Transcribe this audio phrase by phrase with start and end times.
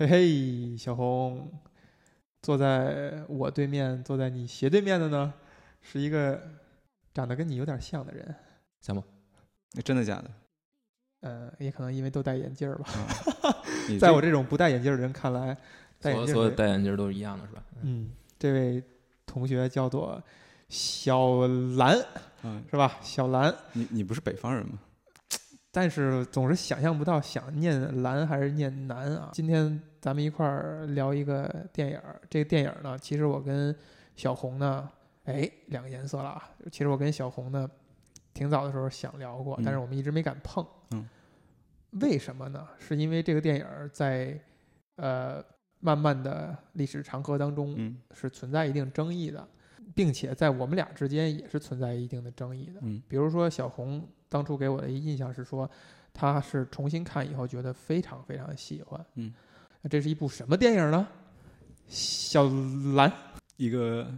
[0.00, 1.52] 嘿嘿，小红，
[2.40, 5.34] 坐在我对面，坐在你斜对面的呢，
[5.82, 6.40] 是一个
[7.12, 8.34] 长得跟你有点像的人。
[8.80, 9.04] 像吗？
[9.72, 10.30] 那真的假的？
[11.20, 12.88] 呃，也可能因为都戴眼镜儿吧。
[13.90, 15.54] 你在我这种不戴眼镜儿的人看来，
[16.00, 17.62] 戴眼所所有戴眼镜都是一样的，是吧？
[17.82, 18.08] 嗯，
[18.38, 18.82] 这位
[19.26, 20.22] 同学叫做
[20.70, 21.46] 小
[21.76, 21.94] 兰，
[22.42, 22.96] 嗯，是吧？
[23.02, 24.78] 小兰，你你不是北方人吗？
[25.72, 29.30] 但是总是想象不到想念蓝还是念南啊。
[29.32, 33.74] 今天咱们一块儿聊一个电影儿，这个电影儿呢，其实我跟
[34.16, 34.90] 小红呢，
[35.24, 36.50] 哎，两个颜色了啊。
[36.72, 37.70] 其实我跟小红呢，
[38.34, 40.66] 挺早的时候想聊过，嗯但是我们一直没敢碰。
[40.90, 41.08] 嗯，
[42.00, 42.66] 为什么呢？
[42.78, 44.38] 是因为这个电影儿在
[44.96, 45.42] 呃
[45.78, 49.46] 漫漫的历史长河当中，嗯是存在一定争议的，
[49.94, 52.80] 并且在我们俩之间也是存在一定的争议的。
[52.82, 55.68] 嗯比如说小红当初给我的一印象是说，
[56.14, 59.04] 他是重新看以后觉得非常非常喜欢。
[59.16, 59.34] 嗯，
[59.82, 61.06] 那这是一部什么电影呢？
[61.88, 62.44] 小
[62.94, 63.12] 兰，
[63.56, 64.10] 一个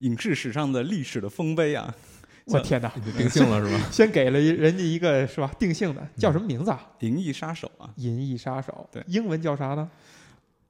[0.00, 1.94] 影视史上的历史的丰碑啊！
[2.46, 2.92] 我天哪！
[3.02, 3.88] 你定性了是吧？
[3.90, 6.90] 先给了人家一个是吧定性的，叫什么名字啊？
[7.06, 8.86] 《银翼杀手》啊，《银翼杀手》。
[8.92, 9.90] 对英文叫啥呢？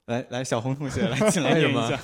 [0.06, 1.98] 来来，小红同学来进来一下，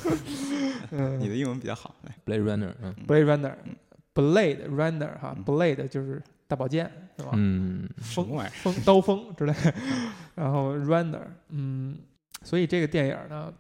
[0.90, 3.76] 嗯你的英文比较好，来，Blade Runner，嗯，Blade Runner 嗯。
[4.12, 6.20] Blade Runner 哈嗯，Blade 就是
[6.50, 7.30] 大宝剑是吧？
[7.34, 8.52] 嗯，什么玩意儿？
[8.56, 9.54] 锋刀锋之类，
[10.34, 11.96] 然后 Runner，嗯，
[12.42, 13.54] 所以这个电影呢，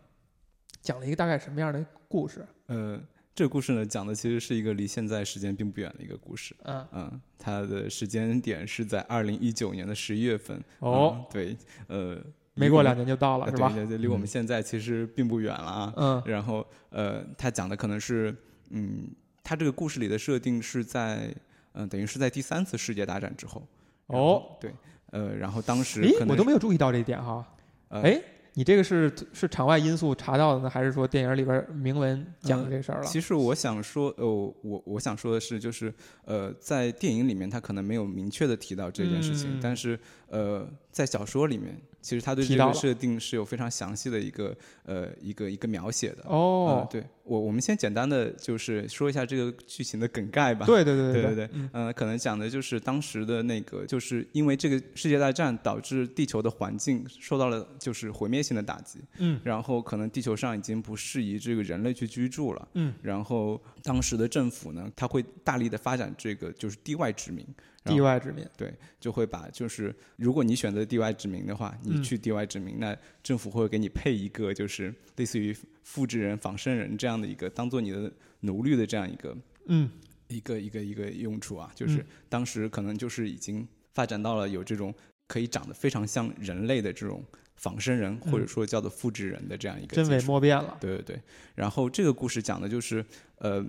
[0.82, 2.44] 讲了一个大概什么样的故事？
[2.66, 3.00] 呃，
[3.32, 6.52] 这个故事呢，讲的其实是一个离现在时间并不远的一个故事。
[6.64, 10.60] 嗯，嗯，它的时间点是在二零一九年的十一月份。
[10.80, 12.18] 哦，嗯对，呃，
[12.54, 13.72] 没过两年年就到了是吧？
[13.72, 15.94] 对离我们嗯现在其实并不远了啊。
[15.96, 18.34] 嗯然后呃，他讲的可能是，
[18.70, 19.08] 嗯，
[19.44, 21.32] 他这个故事里的设定是在，
[21.72, 23.66] 嗯、等于是在第三次世界大战之后。
[24.06, 24.72] 哦，对，
[25.12, 27.46] 呃，然后当时我都没有注意到这一点哈。
[27.88, 28.22] 呃哎，
[28.54, 33.06] 你这个是是场外因素查到的呢，还是说电影里边明文讲的这事儿了？
[33.06, 35.92] 其实我想说，呃，我我想说的是，就是
[36.24, 39.98] 呃，在电影里面他可能没有明确的提到这件事情，嗯但是
[40.28, 46.24] 呃，在小说里面，其实他对这个设定是有非常详细的一个呃一个一个描写的。
[46.26, 46.80] 哦。
[46.80, 47.04] 呃，，对。
[47.22, 50.66] 我我们先简单的就是说一下这个剧情的梗概吧。
[50.66, 51.50] 对对对对对对对。
[51.52, 51.70] 嗯。
[51.72, 59.40] 呃，可能讲的就是当时的那个，就是因为这个世界大战导致地球的环境受到了就是毁灭性的打击，嗯。
[59.44, 72.02] 然后可能地球上已经不适宜这个人类去居住了，嗯，然后当时的政府呢，他会大力的发展这个就是地外殖民，然地后外殖民，对，就会把就是如果你选择地外殖民的话，你嗯。
[72.02, 79.36] 去地外殖民，那政府会给你配一个就是类似于复制人、仿生人这样的一个当做你的奴隶的这样一个
[79.66, 79.90] 嗯。
[80.28, 84.94] 一个一个一个用处啊，就是嗯当时可能就是已经发展到了有这种
[85.26, 87.20] 可以长得非常像人类的这种
[87.56, 90.78] 仿生人，或者嗯说叫做复制人的这样一个真伪莫辨了。
[90.80, 91.22] 对对对，
[91.56, 93.04] 然后这个故事讲的就是，
[93.38, 93.66] 呃，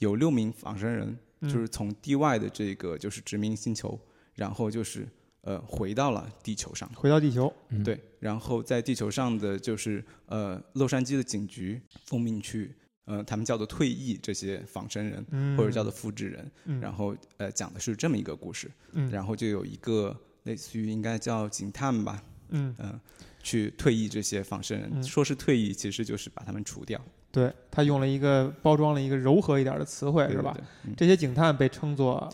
[0.00, 3.98] 有六名仿生人，嗯就是从地外的这个就是殖民星球，
[4.34, 5.06] 然后就是
[5.42, 19.10] 呃回到了地球上，回到地球，嗯，对，然后在地球上的就是呃洛杉矶的警局奉命去，呃他们叫做退役这些仿生人，嗯，或者叫做复制人，嗯，然后呃讲的是这么一个故事，嗯。
[19.10, 23.00] 然后就有一个类似于应该叫警探吧，嗯，嗯、
[23.46, 27.00] 去退役这些仿生人，嗯说是退役，其实就是把他们除掉。
[27.30, 30.56] 对他用了一个包装了一个柔和一点的词汇是吧？
[30.96, 32.28] 这些警探被称作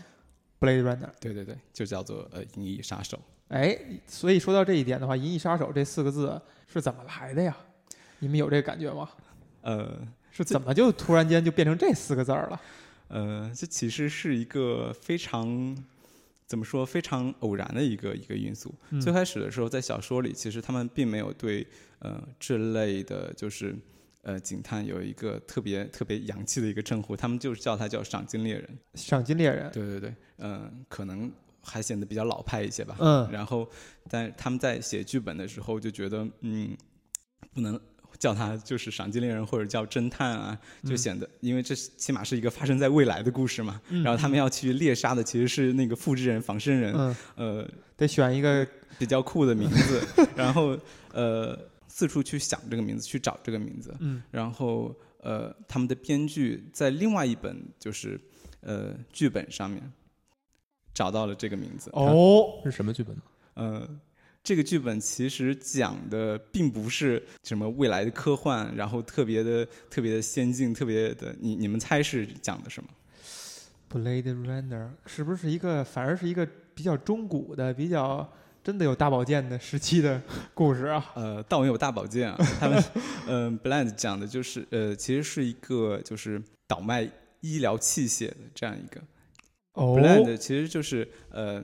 [0.58, 1.10] Blade Runner。
[1.20, 3.20] 对对对，就叫做呃银翼杀手。
[3.48, 7.54] 哎，所以说到这一点的话，“银翼杀手”这四个字是怎么来的呀？
[8.20, 9.10] 你们有这个感觉吗？
[9.60, 10.00] 呃
[10.30, 12.60] 是怎么就突然间就变成这四个字儿了？
[13.08, 15.76] 呃，这其实是一个非常
[16.52, 18.74] 怎么说非常偶然的一个一个因素。
[18.90, 21.66] 嗯最开始的时候，在小说里，其实他们并没有对
[22.00, 23.74] 呃这类的，就是
[24.20, 28.68] 呃警探有一个特别特别洋气的一个称呼，他们就是叫他叫赏金猎人。
[28.92, 32.94] 赏金猎人，对对对，嗯、可能还显得比较老派一些吧。
[33.00, 33.66] 嗯然后，
[34.10, 36.76] 但他们在写剧本的时候就觉得，嗯，
[37.54, 37.80] 不能
[38.22, 43.82] 叫他就是赏金猎人或者叫侦探啊，就嗯显得，因为这起码是一个发生在未来的故事嘛。
[43.88, 48.64] 嗯然后他们要去猎杀的其实是那个复制人、仿生人，嗯，呃，得选一个，
[48.96, 50.00] 比较酷的名字，
[50.36, 50.78] 然后
[51.12, 51.58] 呃，
[51.88, 53.92] 四处去想这个名字，去找这个名字。
[53.98, 58.20] 嗯然后呃，他们的编剧在另外一本就是
[58.60, 59.82] 呃剧本上面
[60.94, 61.90] 找到了这个名字。
[61.92, 63.22] 哦，是什么剧本呢？
[63.54, 63.88] 呃，
[64.42, 72.88] 这个剧本其实讲的并不是什么未来的科幻，然后特别的特别的先进，特别的，你你们猜是讲的什么
[73.88, 78.28] ？Blade Runner 是不是一个，反而是一个比较中古的、比较
[78.64, 80.20] 真的有大保健的时期的
[80.54, 81.12] 故事啊。
[81.14, 82.82] 呃，倒没有大保健啊，他们
[83.28, 87.08] 嗯、，Blade 讲的就是呃，其实是一个就是倒卖
[87.42, 89.00] 医疗器械的这样一个。
[89.74, 91.62] 哦 Blade，其实就是呃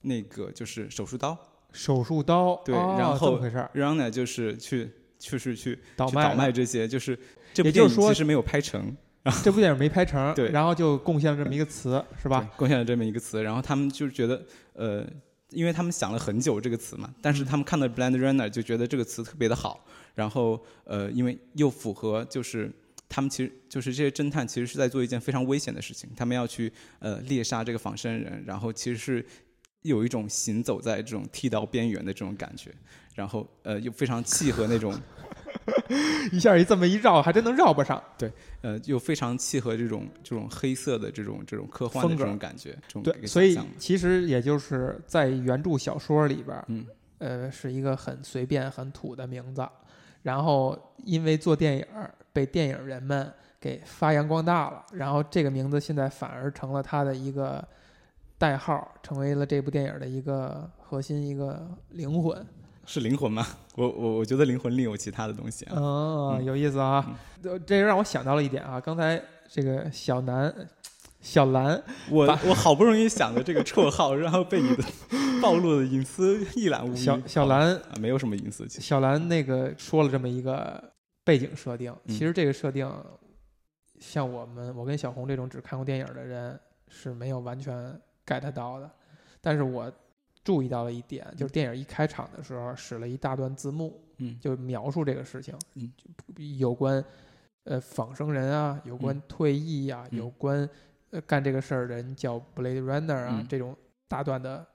[0.00, 1.38] 那个就是手术刀
[1.72, 3.06] 手术刀，对哦然
[3.98, 7.18] 后就是去就是去倒卖去倒卖了这些，就是
[7.52, 8.94] 这部电影其实没有拍成，
[9.42, 12.40] 这部电影没拍成， 对然后就贡献了这么一个词， 是吧？
[12.40, 15.06] 对贡献了这么一个词，然后他们就觉得呃。
[15.50, 19.86] 因为他们想了很久这个词嘛，但是他们看到 bland Runner 就觉得这个词特别的好，
[20.16, 22.68] 然后呃，因为又符合就是
[23.08, 29.24] 他们其实就是这些侦探其实是在做一件非常危险的事情，他们要去呃猎杀这个仿生人，然后其实是
[29.86, 32.70] 有一种行走在这种剃刀边缘的这种感觉，
[33.14, 34.94] 然后呃又非常契合那种
[36.32, 38.02] 一下一这么一绕，还真能绕不上。
[38.18, 38.30] 对
[38.62, 46.86] 呃又非常契合这种这种黑色的这种这种科幻的这种感觉，这种一对，所以其实也就是在原著小说里边，嗯
[47.18, 49.66] 呃，是一个很随便、很土的名字，
[50.22, 57.66] 然后因为做电影儿被电影人们给发扬光大了，然后这个名字现在反而成了他的一个
[58.38, 62.46] 代号，成为了这部电影的一个核心、一个灵魂。
[62.84, 63.46] 是灵魂吗？
[63.74, 66.38] 我我我觉得灵魂另有其他的东西啊。
[66.40, 67.18] 有意思啊！
[67.42, 70.54] 呃这让我想到了一点啊，刚才这个小南。
[71.18, 74.84] 小兰，我我好不容易想的这个绰号，然后被你的
[75.42, 76.96] 暴露的隐私一览无遗。
[76.96, 80.80] 小小兰，啊，没有什么隐私，小兰那个说了这么一个
[81.24, 82.88] 背景设定，嗯其实这个设定，
[83.98, 86.56] 像我们我跟小红这种只看过电影的人
[86.86, 88.90] 是没有完全 get 到的，
[89.40, 89.90] 但是我
[90.42, 95.92] 注意到了一点，就是电影一开场的时候使了一大段字幕，嗯就描述这个事情，嗯
[96.58, 97.04] 有关
[97.64, 100.68] 呃仿生人啊，有关退役啊、嗯有关
[101.10, 103.76] 呃干这个事儿的人叫 Blade Runner 啊，嗯这种
[104.08, 104.66] 大段的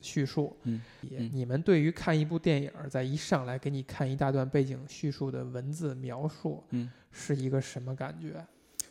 [0.00, 0.56] 叙述。
[0.64, 8.44] 嗯嗯你们对于看一部电影，在一上来给你看一大段背景叙述的文字描述，嗯，是一个什么感觉？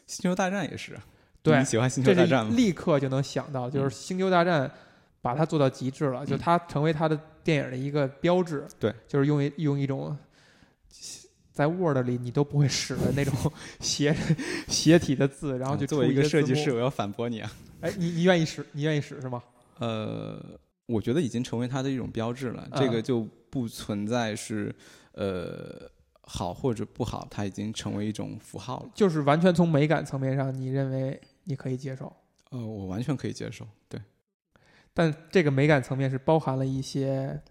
[0.05, 0.99] 星球大战也是。
[1.51, 2.53] 对你喜欢星球大战吗？
[2.55, 4.67] 立刻就能想到，就是《星球大战》
[5.21, 8.67] 把它做到极致了，就嗯它成为它的电影的一个标志。
[8.79, 10.17] 对，就是用一用一种
[11.51, 13.33] 在 Word 里你都不会使的那种
[13.79, 14.15] 斜
[14.67, 17.51] 斜体的字，然后就啊作为一个设计师，我要反驳你啊。
[17.81, 18.65] 哎，你你愿意使？
[18.73, 19.41] 你愿意使是吗？
[19.79, 20.43] 呃，
[20.85, 24.73] 我觉得已经成为它的一种标志了，嗯这个就不存在是
[25.13, 25.89] 呃
[26.23, 28.89] 好或者不好，它已经成为一种符号了。
[28.93, 32.11] 就是完全从美感层面上，你认为你可以接受，
[32.51, 33.65] 呃，我完全可以接受。
[33.87, 33.99] 对，
[34.93, 37.41] 但这个美感层面是包含了一些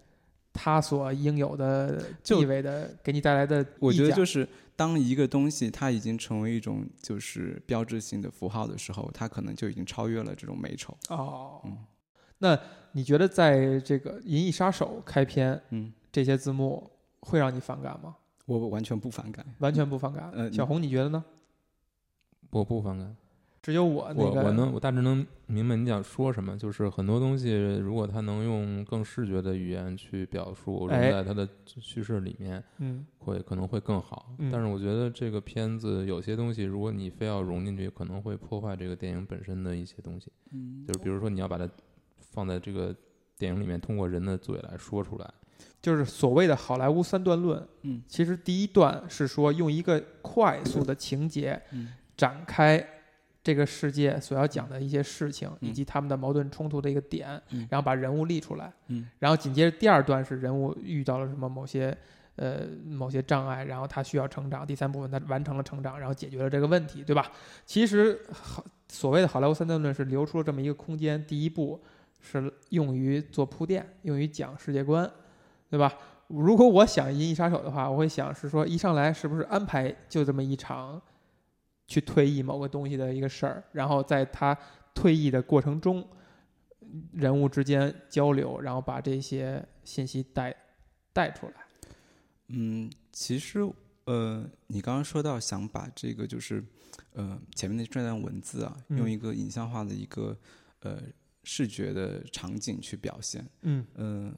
[0.52, 4.46] 它所应有的就地位的，给你带来的我觉得就是
[4.76, 10.96] 当一个东西它已经成为一种就是标志性的符号的时候，它可能就已经超越了这种美丑。
[11.08, 11.60] 哦。
[11.64, 11.78] 嗯
[12.38, 12.58] 那
[12.92, 16.90] 你觉得在这个《银翼杀手》开篇嗯，这些字幕
[17.20, 18.16] 会让你反感吗？
[18.44, 19.46] 我完全不反感。
[19.60, 20.30] 完全不反感。
[20.34, 21.24] 嗯小红，你觉得呢？
[22.50, 23.16] 我不反感。
[23.64, 34.34] 只有我那个，我我能我大致能明白你想说什么，就是很多东西如果它能用更视觉的语言去表述，融哎在它的叙事里面，嗯会可能会更好。
[34.36, 40.30] 嗯但是我觉得这个片子有些东西，如果你非要融进去，可能会破坏这个电影本身的一些东西。
[40.52, 41.66] 嗯就是比如说你要把它
[42.18, 42.94] 放在这个
[43.38, 45.30] 电影里面，通过人的嘴来说出来。
[45.80, 47.66] 就是所谓的好莱坞三段论。
[47.80, 52.86] 嗯其实第一段是说用一个快速的情节嗯展开
[53.44, 58.72] 这个世界所要讲的一些事情，嗯以及他们的矛盾冲突的一个点，嗯然后把人物立出来。
[58.88, 61.96] 嗯然后紧接着第二段是人物遇到了什么某些
[62.36, 64.66] 呃某些障碍，然后他需要成长。
[64.66, 67.30] 第三部分他完成了成长，然后解决了这个问题，对吧？
[67.66, 71.82] 其实好所谓的好莱坞三段论是留出了这么一个空间，第一步
[72.20, 75.08] 是用于做铺垫，用于讲世界观，
[75.68, 75.92] 对吧？
[76.28, 81.00] 如果我想《银翼杀手》的话，我会想是说一上来是不是安排就这么一场
[81.86, 84.56] 去退役某个东西的一个事儿，然后在他
[84.94, 86.06] 退役的过程中，
[87.12, 90.54] 人物之间交流，然后把这些信息带
[91.12, 91.54] 带出来。
[92.48, 93.60] 嗯，其实
[94.04, 96.62] 呃，你刚刚说到想把这个就是
[97.12, 100.36] 呃前面的这段文字啊，嗯用一个影像化的一个
[100.80, 101.02] 呃
[101.42, 103.46] 视觉的场景去表现。
[103.62, 104.34] 嗯嗯、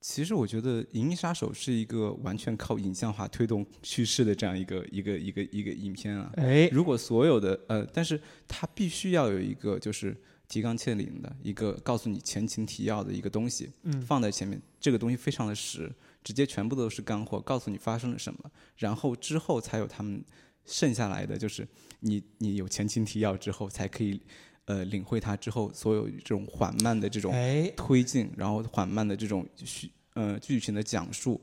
[0.00, 6.32] 其实我觉得《银翼杀手》是一个完全靠影像化推动叙事的这样一个一个一个一个影片啊。
[6.36, 10.16] 哎，如果所有的呃，但是它必须要有一个就是
[10.48, 15.92] 提纲挈领的一个告诉你前情提要的一个东西嗯放在前面，这个东西非常的实，
[16.24, 20.24] 直接全部都是干货，告诉你发生了什么，然后之后才有他们
[20.64, 21.68] 剩下来的就是
[22.00, 24.20] 你你有前情提要之后才可以。
[24.70, 31.40] 呃领会它之后，所有这种缓慢的这种哎，推进，然后缓慢的这种叙呃剧情的讲述，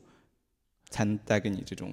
[0.88, 1.92] 才能带给你这种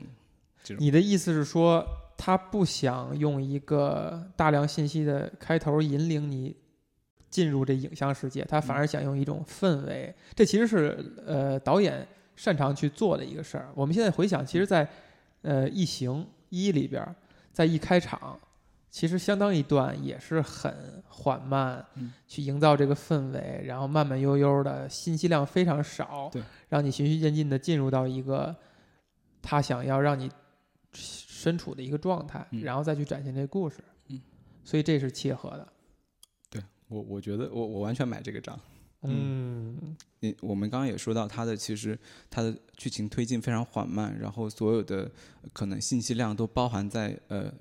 [0.64, 1.86] 这种你的意思是说，
[2.18, 6.56] 他不想用一个大量信息的开头引领你
[7.30, 10.16] 进入这影像世界，他反而想用一种氛围。
[10.34, 13.70] 这其实是呃导演擅长去做的一个事儿。
[13.76, 14.88] 我们现在回想，其实在，
[15.42, 17.04] 呃《异形一》里边，
[17.52, 18.40] 在一开场，
[18.96, 28.56] 其实相当一段也是很缓慢，嗯去营造这个氛围，然后慢慢悠悠的，信息量非常少，对，让你循序渐进的进入到一个
[29.42, 30.32] 他想要让你
[30.94, 33.84] 身处的一个状态，嗯然后再去展现这个故事。
[34.08, 34.22] 嗯，
[34.64, 35.68] 所以这是切合的。
[36.50, 38.58] 对我我觉得我我完全买这个账。
[39.02, 42.00] 嗯你我们刚刚也说到，它的其实
[42.30, 45.12] 它的剧情推进非常缓慢，然后所有的
[45.42, 47.54] 呃可能信息量都包含在呃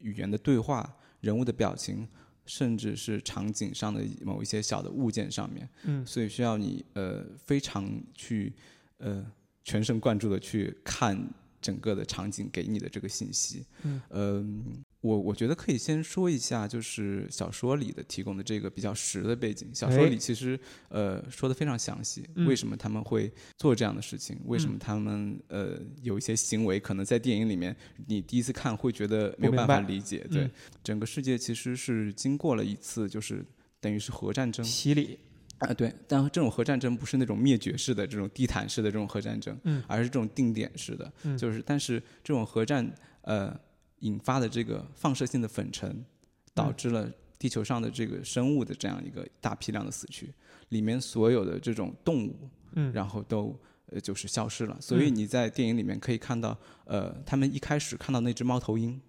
[0.00, 2.06] 语言的对话、人物的表情，
[2.46, 8.52] 甚至是场景上的某一些小的物件上面，嗯所以需要你呃非常去
[8.98, 9.24] 呃
[9.64, 11.16] 全神贯注的去看
[11.60, 13.64] 整个的场景给你的这个信息。
[13.82, 14.64] 嗯嗯，
[15.00, 19.70] 我我觉得可以先说一下，就是小说里的提供的这个比较实的背景。
[19.72, 27.74] 小说哎里其实呃说的非常详细，嗯为什么他们会做这样的事情，为什么他们呃有一些行为可能在电影里面
[28.06, 30.26] 你第一次看会觉得没有办法理解。
[30.30, 30.50] 对，嗯
[30.84, 33.44] 整个世界其实是经过了一次就是
[33.80, 34.64] 等于是核战争。
[34.64, 35.18] 洗礼。
[35.60, 42.90] 啊，对，但这种核战争不是那种灭绝式的、这种地毯式的这种核战争，嗯而是这种定点式的，嗯就是但是这种核战
[43.20, 43.54] 呃
[44.00, 46.04] 引发的这个放射性的粉尘，
[46.52, 50.32] 导致了地球上的这个生物的这样一个大批量的死去，
[50.68, 59.00] 里面所有的这种动物，嗯，然后都呃就是消失了，所以你在电影里面可以看到，呃，他们一开始看到那只猫头鹰，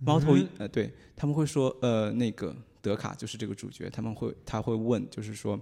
[0.00, 5.60] 猫头鹰，呃，对他们会说，呃，那个德卡就是这个主角，他们会他会问，就是说，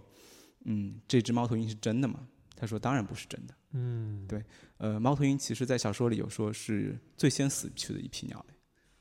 [0.65, 2.27] 嗯，这只猫头鹰是真的吗？
[2.61, 3.55] 他说当然不是真的。
[3.73, 4.45] 嗯，对
[4.77, 8.55] 呃，猫头鹰其实在小说里有说是最先死去的一批鸟类，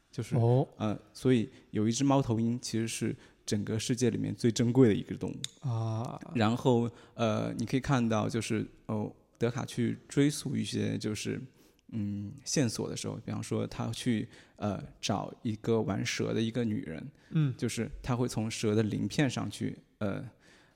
[0.10, 3.14] 就是、哦呃，所以有一只猫头鹰其实是
[3.46, 5.68] 整个世界里面最珍贵的一个动物。
[5.68, 11.42] 啊，然后呃，你可以看到就是哦，德卡去追溯一些就是
[11.90, 20.24] 嗯线索的时候，比方说他去呃找一个玩蛇的一个女人，嗯就是他会从蛇的鳞片上去呃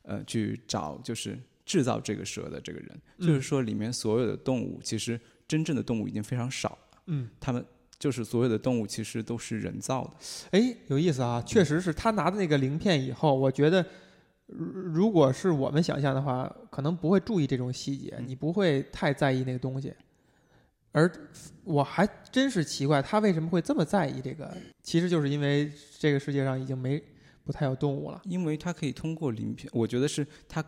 [0.02, 7.66] 呃去找就是制造这个蛇的这个人，就是说里面所有的动物其实真正的动物已经非常少了，嗯，他们
[7.98, 13.86] 就是所有的动物其实都是人造的，哎，有意思啊，确实是他拿的那个鳞片以后，我觉得。
[14.48, 19.92] 如如果是我们想象的话，可能不会注意这种细节，嗯你不会太在意那个东西。
[20.92, 21.10] 而
[21.64, 24.56] 我还真是奇怪，他为什么会这么在意这个？
[24.84, 27.02] 其实就是因为这个世界上已经没
[27.46, 28.22] 不太有动物了。
[28.26, 30.64] 因为它可以通过鳞片，我觉得是它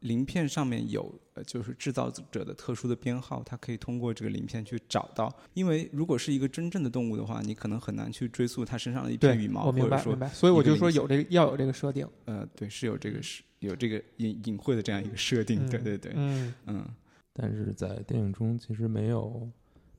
[0.00, 5.34] 鳞片上面有呃，就是制造者的特殊的编号，它可以通过这个鳞片去找到。
[5.54, 12.08] 因为如果是一个真正的动物的话，你可能很难去追溯它身上的一片羽，毛，或者说所以我就说有这个要有这个设定。
[12.24, 16.86] 呃，对，是有这个是有这个隐隐晦的这样一个设定，对嗯对对，嗯嗯
[17.32, 19.48] 但是在电影中其实没有，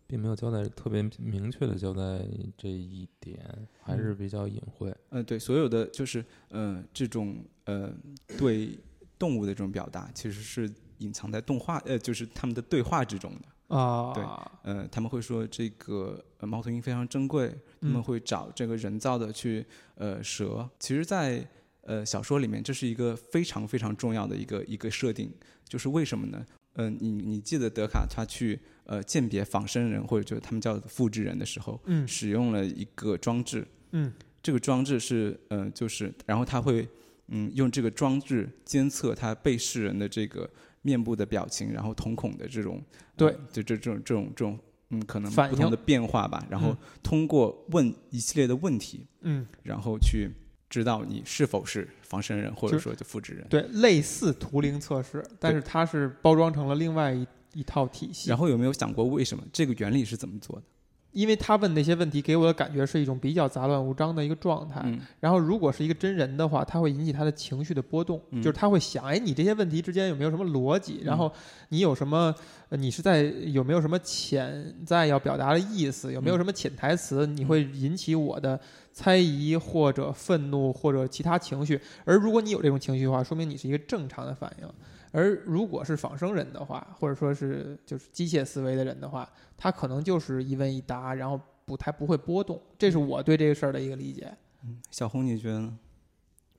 [0.08, 2.26] 并没有交代特别明确的交代
[2.58, 3.40] 这一点，
[3.82, 4.94] 还是比较隐晦。
[5.10, 7.94] 呃，对，所有的就是呃这种呃
[8.38, 8.78] 对
[9.22, 13.78] 动物的这种表达，其实是隐藏在动画呃就是他们的对话之中的。
[13.78, 14.24] 啊，对
[14.64, 17.48] 呃，他们会说这个呃猫头鹰非常珍贵，
[17.80, 20.70] 他们嗯会找这个人造的去呃蛇。
[20.78, 21.48] 其实在，
[21.84, 25.32] 呃小说里面，这是一个非常非常重要的一个一个设定，
[25.64, 26.46] 就是为什么呢？
[26.76, 34.12] 嗯、你你记得德卡他去呃鉴别仿生人或者就是他们叫复制人的时候，嗯使用了一个装置，嗯
[34.44, 36.88] 这个装置是呃就是然后他会
[37.32, 40.50] 嗯用这个装置监测他被试人的这个
[40.84, 42.82] 面部的表情，然后瞳孔的这种
[43.16, 44.60] 对呃就这这种这种这种
[44.90, 50.30] 嗯可能不同的变化吧，然后嗯通过问一系列的问题，嗯，然后去
[50.70, 53.48] 知道你是否是仿生人或者说就复制人。
[53.50, 58.30] 对，类似图灵测试，但是它是包装成了另外一一套体系。
[58.30, 60.64] 然后有没有想过为什么这个原理是怎么做的？
[61.12, 64.82] 因为他问那些问题，给我的感觉是一种比较杂乱无章的一个状态。
[64.86, 71.02] 嗯然后，如果是一个真人的话，他会引起他的情绪的波动，嗯就是他会想，哎，你这些问题之间有没有什么逻辑？
[71.04, 71.32] 然后
[71.70, 72.34] 你有什么，
[72.70, 76.12] 呃你是在有没有什么潜在要表达的意思？
[76.14, 77.28] 有没有什么潜台词？
[77.28, 78.60] 你会引起我的
[78.94, 81.80] 猜疑或者愤怒或者其他情绪。
[82.06, 84.68] 而如果你有这种情绪的话，说明你是一个正常的反应。
[85.12, 92.62] 而如果是仿生人的话，或者说是就是机械思维的人的话，他可能就是一问一答，然后不太不会波动。
[92.78, 94.32] 这是我对这个事儿的一个理解。
[94.64, 95.78] 嗯小红，你觉得呢？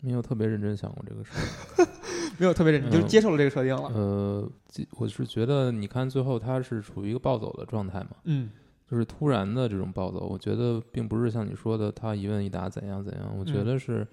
[0.01, 1.87] 没有特别认真想过这个事儿。
[2.39, 3.89] 没有特别认真，就嗯接受了这个设定了。
[3.95, 8.51] 呃，记我是觉得，你看最后他是处于一个暴走的状态嘛，嗯
[8.91, 14.07] 就是突然的这种暴走，我觉得并不是像你说的他一问一答怎样怎样，我觉嗯得是，嗯，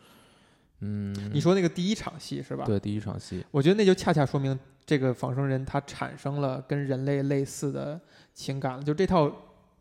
[0.79, 7.99] 你说那个第一场戏是吧？，对第一场戏，我觉得那就恰恰说明这个仿生人他产生了跟人类类似的
[8.33, 9.31] 情感了，就这套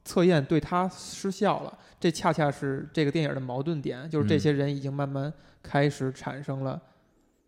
[0.04, 1.78] 测验对他失效了。
[2.00, 6.80] 这恰恰是这个电影的矛盾点，就是这嗯些人已经慢慢开始产生了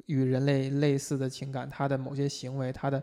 [0.06, 3.02] 与人类类似的情感，他的某些行为，他的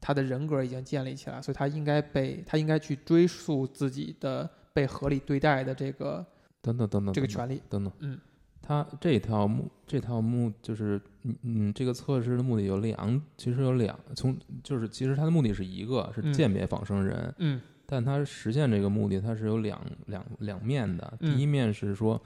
[0.00, 6.24] 他的人格已经建立起来，所以他应该被他应该去追溯自己的被合理对待的这个
[6.62, 7.60] 等等等等这个权利。
[7.68, 8.18] 等等，嗯，
[8.66, 21.12] 他这套目这套目就是嗯嗯，这个测试的目的有两，其实有两，从就是其实它的目的是一个，是嗯鉴别仿生人，嗯但它实现这个目的，它是有两两两面的。
[21.20, 22.18] 嗯第一面是说，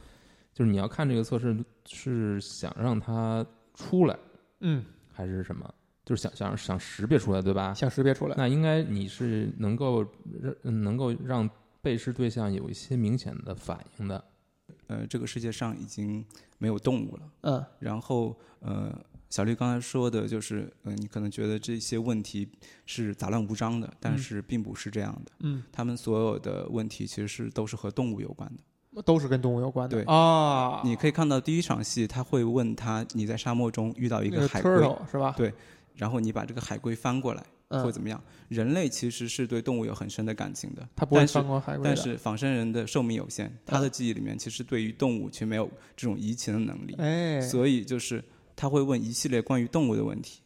[0.54, 4.16] 就是你要看这个测试是想让它出来，
[4.60, 5.68] 嗯，还是什么？
[6.04, 7.74] 就是想想想识别出来，对吧？
[7.74, 8.36] 想识别出来。
[8.38, 10.02] 那应该你是能够
[10.40, 11.50] 让嗯能够让
[11.82, 14.22] 被试对象有一些明显的反应的。
[14.86, 16.24] 呃，这个世界上已经
[16.58, 17.22] 没有动物了。
[17.42, 18.92] 嗯然后呃，
[19.30, 22.48] 小绿刚才说的就是，呃，你可能觉得这些问题
[22.86, 25.32] 是杂乱无章的，但嗯是并不是这样的。
[25.40, 28.62] 嗯，他们所有的问题其实是都是和动物有关的。
[29.02, 29.96] 都是跟动物有关的。
[29.96, 35.32] 对啊，你可以看到第一场戏，他会问他你在沙漠中遇到一个海龟，turtle 是吧？
[35.36, 35.52] 对
[35.94, 38.22] 然后你把这个海龟翻过来，嗯会怎么样？
[38.48, 41.84] 人类其实是对动物有很深的感情的，他不会但是翻过海龟。
[41.84, 48.24] 但是仿生人的寿命有限，他的嗯记忆里面其实对于动物却没有这种移情的能力，哎，所以就是
[48.56, 50.40] 他会问一系列关于动物的问题，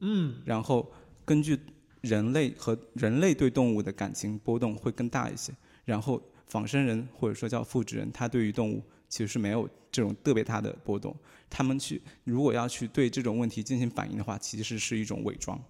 [0.00, 0.90] 嗯然后
[1.24, 1.58] 根据
[2.00, 5.52] 人类和人类对动物的感情波动会更大一些，
[5.84, 11.14] 然后仿生人或者说叫复制人，他对于动物其实是没有这种特别大的波动，
[11.48, 15.60] 他们去如果要去对这种问题进行反应的话，其实是一种伪装，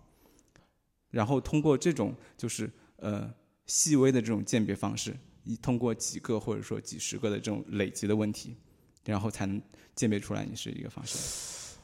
[1.11, 3.33] 然后通过这种就是呃
[3.67, 8.57] 细微的这种鉴别方式，一通过几个或者说几十个的这种累积的问题，
[9.05, 9.61] 然后才能
[9.95, 11.19] 鉴别出来你是一个方式。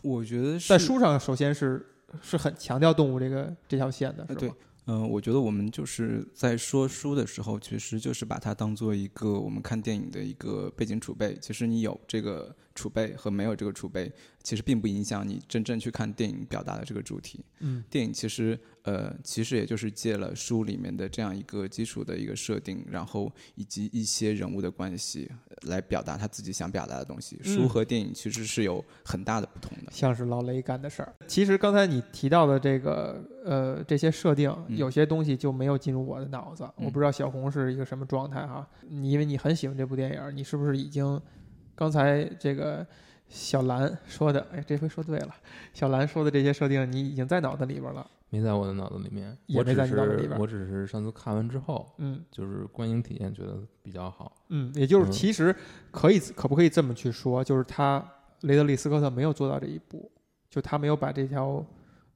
[0.02, 1.84] 我觉得是在书上首先是
[2.22, 4.54] 是很强调动物这个这条线的，对吧？
[4.88, 11.36] 嗯、我觉得我们就是在说书的时候，其实就是把它当做一个我们看电影的一个背景储备。
[11.40, 14.12] 其实你有这个储备和没有这个储备，
[14.44, 17.44] 其实并不影响你真正去看电影表达的这个主题。
[17.60, 27.40] 嗯电影其实呃，其实也就是借了书里面的这样一个基础的一个设定，然后以及一些人物的关系呃来表达他自己想表达的东西。
[27.42, 29.90] 书嗯和电影其实是有很大的不同的。
[29.90, 31.12] 像是老雷干的事儿。
[31.26, 36.62] 其实刚才你提到的这个呃这些设定，嗯有些东西就没有进入我的脑子。
[36.76, 38.68] 我嗯不知道小红是一个什么状态哈。
[38.88, 41.20] 你因为你很喜欢这部电影，你是不是已经
[41.76, 42.84] 刚才这个
[43.28, 44.44] 小兰说的？
[44.50, 45.34] 哎，这回说对了。
[45.72, 48.10] 小兰说的这些设定，你已经在脑子里边了。
[48.28, 54.32] 没在我的脑子里面，也没我只在你脑子里边是我只是上次看完之后，嗯就是观影体验觉得比较好。
[54.48, 55.54] 嗯，也就是嗯其实
[55.92, 58.04] 可以可不可以这么去说，就是他
[58.40, 60.10] 雷德利·斯科特没有做到这一步，
[60.50, 61.64] 就他没有把这条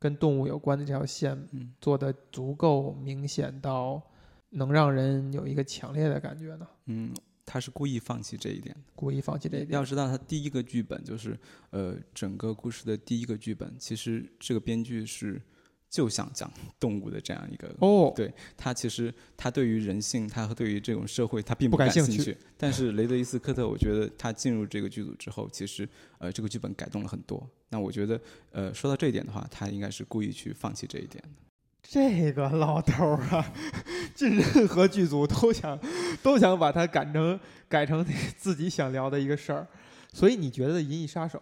[0.00, 4.02] 跟动物有关的这条线嗯做的足够明显到
[4.50, 6.66] 能让人有一个强烈的感觉呢？
[6.86, 7.14] 嗯，
[7.52, 8.72] 他是故意放弃这一点。
[8.94, 9.84] 故意放弃这一点要。
[9.84, 11.36] 知道，他第一个剧本就是
[11.70, 15.42] 呃，整个故事的第一个剧本，其实这个编剧是
[15.88, 17.74] 就想讲动物的这样一个。
[17.80, 22.38] 哦，对他其实他对于人性，他和对于这种社会，他并不感兴趣趣。
[22.56, 27.44] 但是雷德伊斯科特，我觉得他进入这个剧组之后，其实呃这个剧本改动了很多。
[27.70, 28.20] 那我觉得
[28.52, 31.49] 呃说到这一点的话，他应该是故意去放弃这一点的。
[31.92, 33.52] 这个老头儿啊，
[34.14, 35.76] 进任何剧组都想
[36.22, 38.04] 都想把他改成改成
[38.38, 39.66] 自己想聊的一个事儿。
[40.12, 41.38] 所以你觉得《银翼杀手》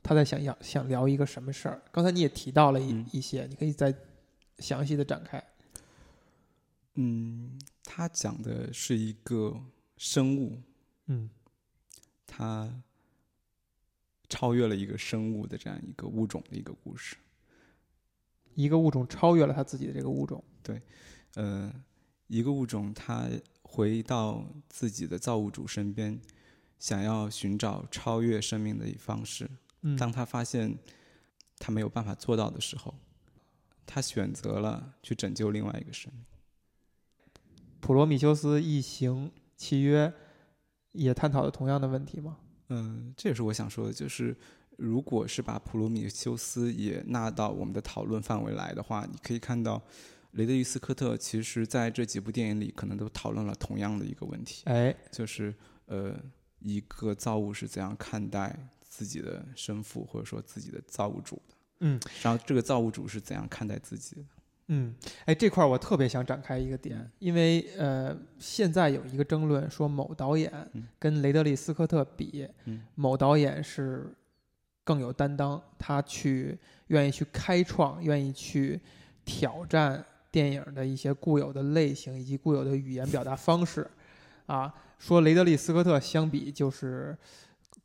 [0.00, 1.82] 他在想要想聊一个什么事儿？
[1.90, 3.92] 刚才你也提到了一、嗯一些，你可以再
[4.60, 5.42] 详细的展开。
[6.94, 9.60] 嗯，他讲的是一个
[9.96, 10.62] 生物，
[11.06, 11.28] 嗯
[12.24, 12.72] 他
[14.28, 17.16] 超越了一个生物的这样一个物种的一个故事。
[18.58, 20.42] 一个物种超越了它自己的这个物种。
[20.64, 20.82] 对
[21.34, 21.72] 呃，
[22.26, 23.28] 一个物种它
[23.62, 26.20] 回到自己的造物主身边，
[26.80, 29.48] 想要寻找超越生命的方式。
[29.82, 30.76] 嗯当他发现
[31.56, 32.92] 他没有办法做到的时候，
[33.86, 36.24] 他选择了去拯救另外一个生命。
[37.78, 40.12] 普罗米修斯一行契约
[40.90, 42.38] 也探讨了同样的问题吗？
[42.70, 44.36] 嗯，这也是我想说的，就是
[44.78, 49.82] 如果是把普罗米修斯也纳到我们的讨论范围来的话，你可以看到
[50.32, 55.52] 雷德利·斯科特其实在这几部电影里可能都讨论了同样的一个问题，哎，就是
[55.86, 56.14] 呃，
[56.60, 61.54] 一个造物是怎样看待自己的生父或者说自己的造物主的。
[61.80, 64.22] 嗯，然后这个造物主是怎样看待自己的？
[64.68, 70.86] 嗯，哎，这块儿我特别想展开一个点，因为呃，现在有一个争论说某导演嗯。
[70.98, 72.82] 跟雷德利·斯科特比，嗯。
[72.94, 74.14] 某导演是
[74.88, 78.80] 更有担当，他去愿意去开创，愿意去
[79.22, 83.86] 挑战电影的一些固有的类型以及固有的语言表达方式，
[84.46, 87.14] 啊，说雷德利·斯科特相比就是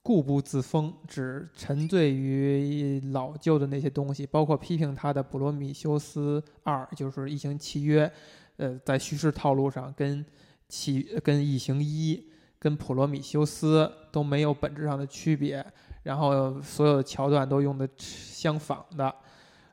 [0.01, 8.07] 固步自封，只沉醉于老旧的那些东西，包括批评他的《普罗米修斯二》，就是《异形契约》，
[8.55, 10.25] 呃，在叙事套路上跟
[10.69, 12.15] 契跟《异形一》
[12.59, 15.65] 跟《普罗米修斯》都没有本质上的区别，
[16.03, 19.15] 然后所有的桥段都用的相仿的，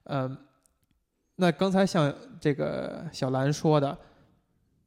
[0.05, 0.37] 嗯、
[1.37, 3.99] 那刚才像这个小兰说的，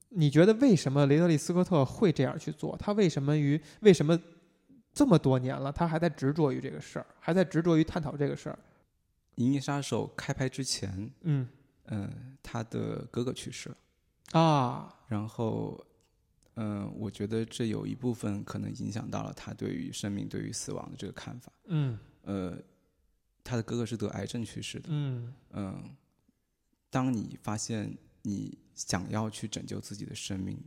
[0.10, 2.78] 你觉得为什么雷德利·斯科特会这样去做？
[2.78, 4.18] 他为什么于为什么
[4.94, 8.58] 这么多年了，他还在执着于这个事儿，还在执着于探讨这个事儿？
[9.44, 11.48] 《银翼杀手》开拍之前，嗯
[11.88, 15.84] 嗯、他的哥哥去世了，啊，然后，
[16.56, 21.52] 嗯、我觉得这有一部分可能影响到了他对于生命、对于死亡的这个看法。
[21.66, 22.58] 嗯呃，
[23.44, 24.90] 他的哥哥是得癌症去世的。
[24.90, 25.96] 嗯嗯，
[26.90, 30.58] 当你发现你想要去拯救自己的生命，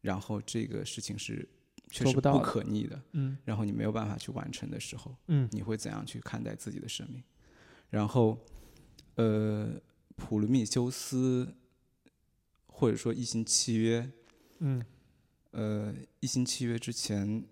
[0.00, 1.48] 然后这个事情是
[1.90, 7.22] 确实不可逆的，嗯然后你没有办法去完成的时候，嗯你会怎样去看待自己的生命？
[7.88, 8.44] 然后，
[9.14, 9.80] 呃，
[10.16, 11.54] 普罗米修斯
[12.66, 14.10] 或者说异形契约，
[14.58, 14.84] 嗯
[15.56, 15.90] 呃，
[16.20, 17.42] 异星契约之前，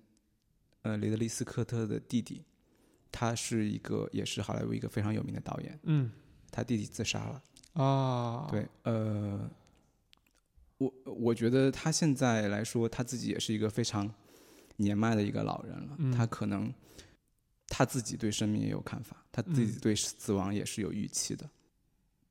[0.83, 2.43] 呃，雷德利·斯科特的弟弟，
[3.11, 6.13] 他是一个也是好莱坞一个非常有名的导演，嗯
[6.51, 7.43] 他弟弟自杀了。
[7.83, 9.51] 啊，对，呃，
[10.77, 14.13] 我我觉得他现在来说，他自己也是一个非常
[14.77, 15.97] 年迈的一个老人了。
[15.97, 16.71] 嗯他可能
[17.69, 21.49] 他自己对生命也有看法，他自己嗯对死亡也是有预期的。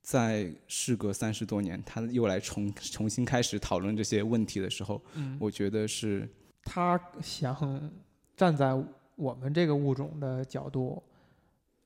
[0.04, 6.28] 在事隔三十多年，他又来重重新开始讨论这些问题的时候，嗯，我觉得是
[6.62, 7.90] 他想
[8.36, 8.74] 站在
[9.16, 11.02] 我们这个物种的角度，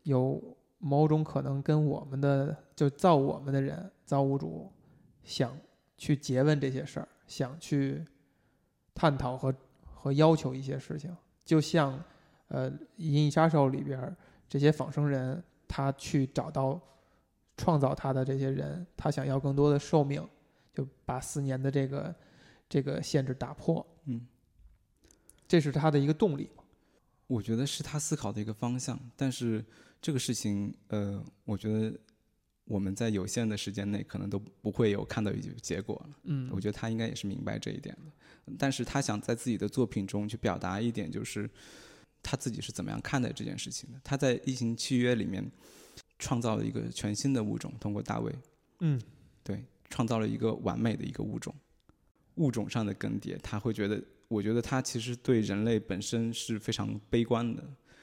[0.03, 0.43] 有
[0.79, 4.69] 某种可能跟我们的就造我们的人造物主
[5.23, 5.57] 想
[5.97, 8.05] 去诘问这些事儿，想去
[8.95, 9.55] 探讨和
[9.85, 12.03] 和要求一些事情，就像
[12.49, 14.17] 呃《银翼杀手》里边
[14.49, 16.81] 这些仿生人，他去找到
[17.59, 20.27] 创造他的这些人，他想要更多的寿命，
[20.73, 22.15] 就把四年的这个
[22.69, 23.87] 这个限制打破。
[24.07, 24.27] 嗯，
[25.47, 26.49] 这是他的一个动力。
[27.27, 29.63] 我觉得是他思考的一个方向，但是
[30.01, 31.95] 这个事情，呃，我觉得
[32.65, 36.17] 我们在有限的时间内可能都不会有看到一个结果了。
[36.23, 41.51] 嗯我觉得他应该也是明白这一点的，但是他想在自己的作品中去表达一点，就是
[42.23, 44.01] 他自己是怎么样看待这件事情的。
[44.03, 45.51] 他在《异形契约》里面
[46.19, 48.35] 创造了一个全新的物种，通过大卫，
[48.81, 49.01] 嗯
[49.43, 51.55] 对，创造了一个完美的一个物种，
[52.37, 57.63] 物种上的更迭，他会觉得，我觉得他其实对人类本身是非常悲观的，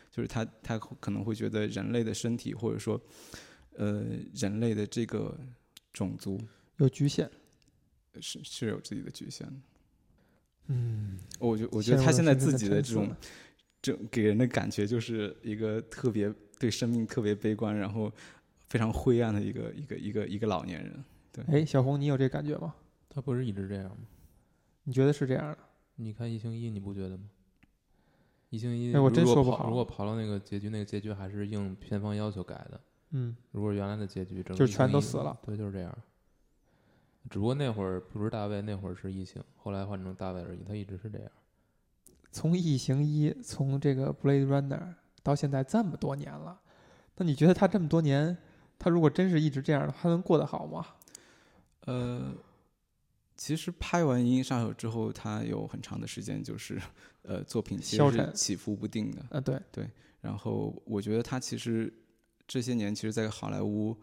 [0.09, 2.99] 就是他他可能会觉得人类的身体或者说，
[3.77, 5.37] 呃，人类的这个
[5.93, 6.39] 种族
[6.77, 7.29] 有局限。
[8.21, 9.53] 是是有自己的局限的。
[10.67, 13.13] 嗯，我觉我觉得他现在自己的这种
[13.85, 18.11] 这给人的感觉就是一个特别对生命特别悲观，然后
[18.67, 21.05] 非常灰暗的一个一个一个一个老年人。
[21.31, 21.43] 对。
[21.45, 22.73] 哎，小红，你有这感觉吗？
[23.07, 23.97] 他不是一直这样吗？
[24.85, 25.57] 你觉得是这样的？
[25.97, 27.29] 你看《异星一》，你不觉得吗？
[28.49, 32.81] 异星一，哎我真如果说不好如果跑到那个结局，那个结局还是应片方要求改的。
[33.11, 35.95] 嗯如果原来的结局，整个就全都死了对，就是这样。
[37.29, 40.63] 只不过那会儿不是大卫，那会儿是异形，后来换成大卫而已。
[40.67, 41.31] 他一直是这样。
[42.35, 44.77] 从《异形一》从这个《Blade Runner》
[45.23, 46.59] 到现在这么多年了，
[47.15, 48.37] 那你觉得他这么多年，
[48.77, 50.85] 他如果真是一直这样的，他能过得好吗？
[51.85, 52.35] 呃，
[53.37, 56.77] 其实拍完《银翼杀手》之后，他有很长的时间就是
[57.21, 59.25] 呃作品其实是起伏不定的。
[59.29, 61.91] 啊，对，然后我觉得他其实
[62.45, 63.95] 这些年，其实，在好莱坞，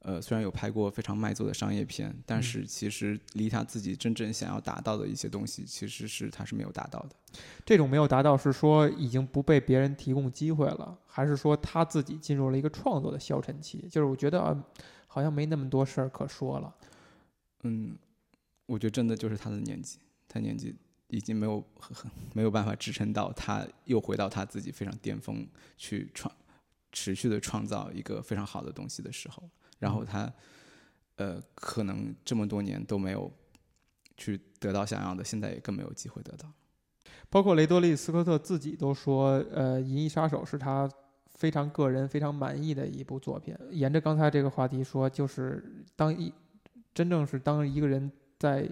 [0.00, 7.10] 呃，虽然有拍过非常卖座的商业片，但嗯是其实离他自己真正想要达到的一些东西，其实是他是没有达到的。
[7.64, 13.88] 这种没有达到是说已经不被别人提供机会了，还是说他自己进入了一个创作的消沉期？
[13.90, 14.64] 就是我觉得啊，
[15.08, 16.74] 好像没那么多事儿可说了。
[17.64, 17.96] 嗯，
[18.66, 20.72] 我觉得真的就是他的年纪，他年纪
[21.08, 21.64] 已经没有
[22.32, 25.44] 没有办法支撑到他又回到他自己非常巅峰
[25.76, 26.32] 去创
[26.92, 29.42] 持续的创造一个非常好的东西的时候，
[29.78, 30.32] 然后他
[31.16, 33.30] 呃可能这么多年都没有
[34.16, 36.50] 去得到想要的，现在也更没有机会得到。
[37.28, 40.88] 包括雷多利·斯科特自己都说，呃，《银翼杀手》是他
[41.26, 43.56] 非常个人、非常满意的一部作品。
[43.70, 46.32] 沿着刚才这个话题说，就是当一
[46.94, 48.68] 真正是当一个人在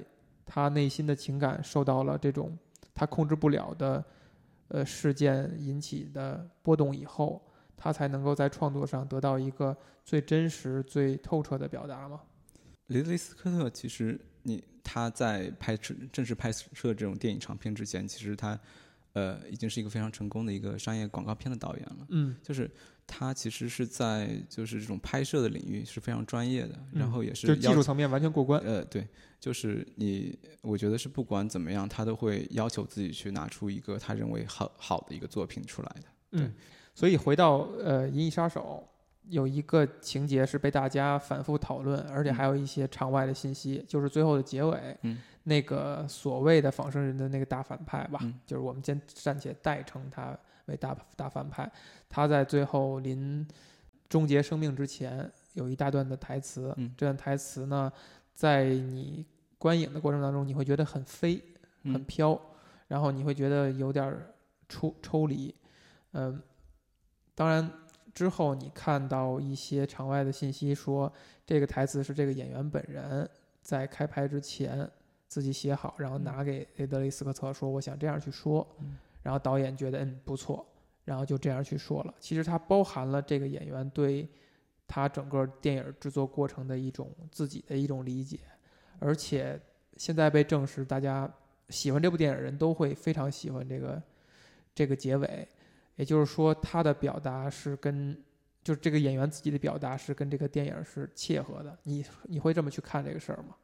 [0.46, 2.56] 他内心的情感受到了这种
[2.94, 4.04] 他控制不了的
[4.68, 7.42] 呃事件引起的波动以后，
[7.76, 12.20] 他才能够在创作上得到一个最真实、最透彻的表达吗。
[12.88, 18.58] 雷德利·斯科特其实你他在拍摄正式拍摄这种电影长片之前，其实他
[19.14, 22.06] 呃已经是一个非常成功的一个商业广告片的导演了。
[22.10, 22.70] 嗯就是
[23.06, 28.60] 他其实是在就是这种拍摄的领域是非常专业的，嗯然后也是就技术层面完全过关。
[28.60, 29.06] 呃，对，
[29.38, 36.08] 就是你，我觉得是不管怎么样，他都会要求自己去拿出一个他认为好好的一个作品出来的。
[36.32, 36.54] 嗯，
[36.94, 38.86] 所以回到呃《银翼杀手》，
[39.28, 45.18] 有一个情节是被大家反复讨论，而且还有一些场外的信息，就是最后的结尾，嗯。
[45.46, 48.32] 那个所谓的仿生人的那个大反派吧，嗯。
[48.46, 50.34] 就是我们先暂且代称他
[50.66, 51.70] 为大大反派，
[52.08, 53.46] 他在最后临
[54.08, 56.94] 终结生命之前有一大段的台词，嗯。
[56.96, 57.92] 这段台词呢，
[58.34, 59.26] 在你
[59.58, 61.42] 观影的过程当中，你会觉得很飞，
[61.82, 62.40] 很嗯飘，
[62.88, 64.34] 然后你会觉得有点儿
[64.68, 65.54] 抽抽离，
[66.12, 66.40] 嗯，
[67.34, 67.70] 当然
[68.12, 71.12] 之后你看到一些场外的信息说，
[71.46, 73.28] 这个台词是这个演员本人
[73.62, 74.88] 在开拍之前
[75.26, 78.96] 自己写好，然后拿给雷德利·斯科特说我想这样去说，嗯。
[79.22, 80.66] 然后导演觉得嗯不错，
[81.02, 82.14] 然后就这样去说了。
[82.20, 84.28] 其实它包含了这个演员对
[84.86, 88.40] 他整个电影制作过程的一种自己的一种理解，
[88.98, 89.58] 而且
[89.96, 91.26] 现在被证实，大家
[91.70, 94.02] 喜欢这部电影的人都会非常喜欢这个
[94.74, 95.48] 这个结尾，
[95.96, 98.16] 也就是说，他的表达是跟
[98.62, 101.78] 就是这个演员自己的表达是跟这个电影是切合的。
[101.84, 103.54] 你你会这么去看这个事儿吗？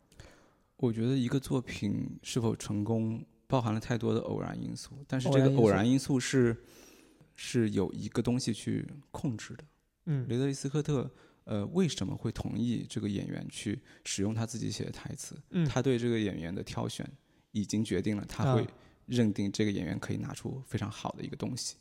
[0.77, 6.57] 我觉得一个作品是否成功，包含了太多的偶然因素，但是这个偶然因素是
[7.35, 9.65] 是有一个东西去控制的。
[10.07, 11.11] 嗯雷德利·斯科特，
[11.45, 15.37] 呃，为什么会同意这个演员去使用他自己写的台词？
[15.51, 17.07] 嗯他对这个演员的挑选
[17.53, 18.67] 已经决定了，他啊会
[19.05, 21.77] 认定这个演员可以拿出非常好的一个东西，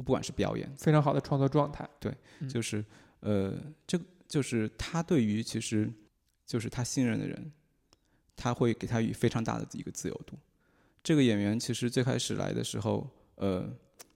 [0.00, 1.88] 不不管是表演，非常好的创作状态。
[1.98, 2.14] 对
[2.48, 2.84] 就是
[3.20, 3.54] 呃，
[3.86, 5.92] 这个就是他对于其实
[6.46, 7.52] 就是他信任的人，
[8.34, 10.38] 他会给他以非常大的一个自由度。
[11.02, 13.70] 这个演员其实最开始来的时候，呃，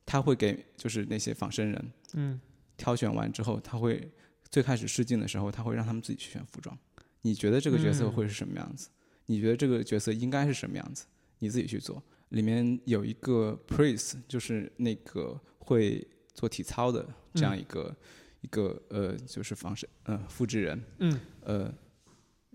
[0.07, 2.41] 他会给就是那些仿生人嗯
[2.77, 4.11] 挑选完之后，他会
[4.51, 6.77] 最开始试镜的时候，他会让他们自己去选服装。
[7.23, 8.89] 你觉得这个角色嗯会是什么样子？
[9.27, 11.07] 你觉得这个角色应该是什么样子？
[11.39, 12.03] 你自己去做。
[12.35, 17.97] 里面有一个 priest，就是那个会做体操的这样嗯一个、
[18.41, 20.83] 一个呃，就是仿生呃复制人。
[20.99, 21.73] 嗯呃，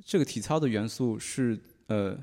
[0.06, 2.18] 这个体操的元素是呃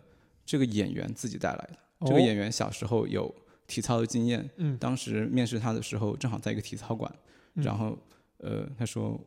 [0.44, 1.78] 这个演员自己带来的。
[2.06, 3.34] 这个哦演员小时候有
[3.66, 7.10] 体操的经验，嗯当时面试他的时候正好在一个体操馆，
[7.54, 7.98] 嗯然后
[8.38, 9.18] 呃他说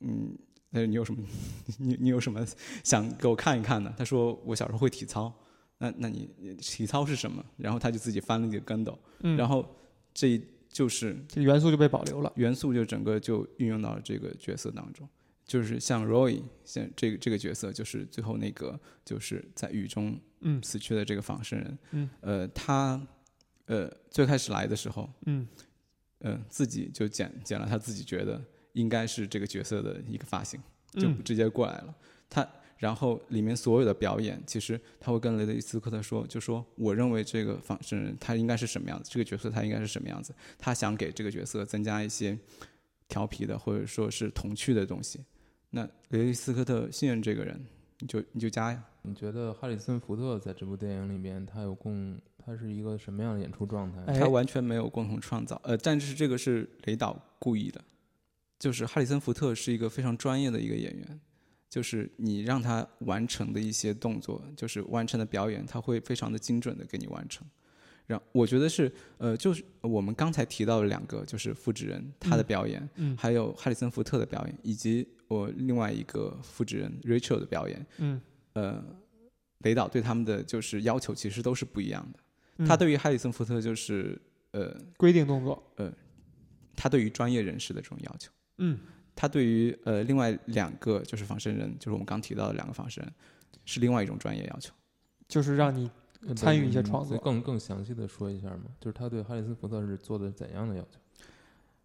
[0.00, 0.36] 嗯。
[0.72, 1.22] 他说你有什么，
[1.78, 2.44] 你你有什么
[2.84, 3.90] 想给我看一看的？
[3.96, 5.32] 他说我小时候会体操，
[5.78, 7.44] 那那你你体操是什么？
[7.56, 9.66] 然后他就自己翻了一个跟斗，嗯，然后
[10.14, 12.32] 这就是这元素就被保留了。
[12.36, 15.08] 元素就整个就运用到了这个角色当中，
[15.44, 23.00] 就是像 Roy 像这个这个角色，就是最后那个就是在雨中嗯死去的这个仿生人，嗯，呃，他
[23.66, 25.46] 呃最开始来的时候，嗯
[26.20, 30.58] 呃自己就剪剪了他自己觉得应该是这个角色的一个发型，
[30.92, 31.94] 就嗯直接过来了。
[32.28, 32.46] 他
[32.78, 42.38] 然后里面所有的表演，其实他会跟雷德利·斯科特说，就说我认为这个仿生人他应该是什么样子，这个角色他应该是什么样子，他想给这个角色增加一些
[43.08, 45.20] 调皮的或者说是童趣的东西。
[45.70, 47.64] 那雷德利·斯科特信任这个人，
[48.00, 48.84] 你就你就加呀。
[49.02, 54.02] 你觉得哈里森福特在这部电影里面，他有共，他是一个什么样的演出状态？
[54.06, 57.80] 哎他完全没有共同创造，呃，但是这个是雷导故意的，
[58.58, 61.20] 就是哈里森福特是一个非常专业的一个演员，
[61.68, 67.46] 就是你让他完成的一些动作，就是完成的表演，他会非常的精准的给你完成。
[68.06, 78.20] 让我觉得是，呃，就是我们刚才提到的两个，就是复制人他的嗯表演，嗯还有哈里森福特的表演，以及我另外一个复制人 Rachel 的表演，嗯
[78.52, 78.84] 呃，
[79.58, 82.20] 雷导对他们的就是要求其实都是不一样的。
[82.58, 84.16] 嗯，他对于哈里森福特就是
[84.52, 85.62] 呃，规定动作。
[85.76, 85.92] 呃
[86.78, 88.78] 他对于专业人士的这种要求，嗯
[89.16, 93.12] 他对于呃另外两个就是仿生人，就是我们刚提到的两个仿生人，
[93.64, 94.72] 是另外一种专业要求。
[95.26, 95.90] 就是让你
[96.28, 98.66] 呃参与一些嗯创作更更详细的说一下嘛？
[98.78, 101.00] 就是他对哈里森福特是做的怎样的要求？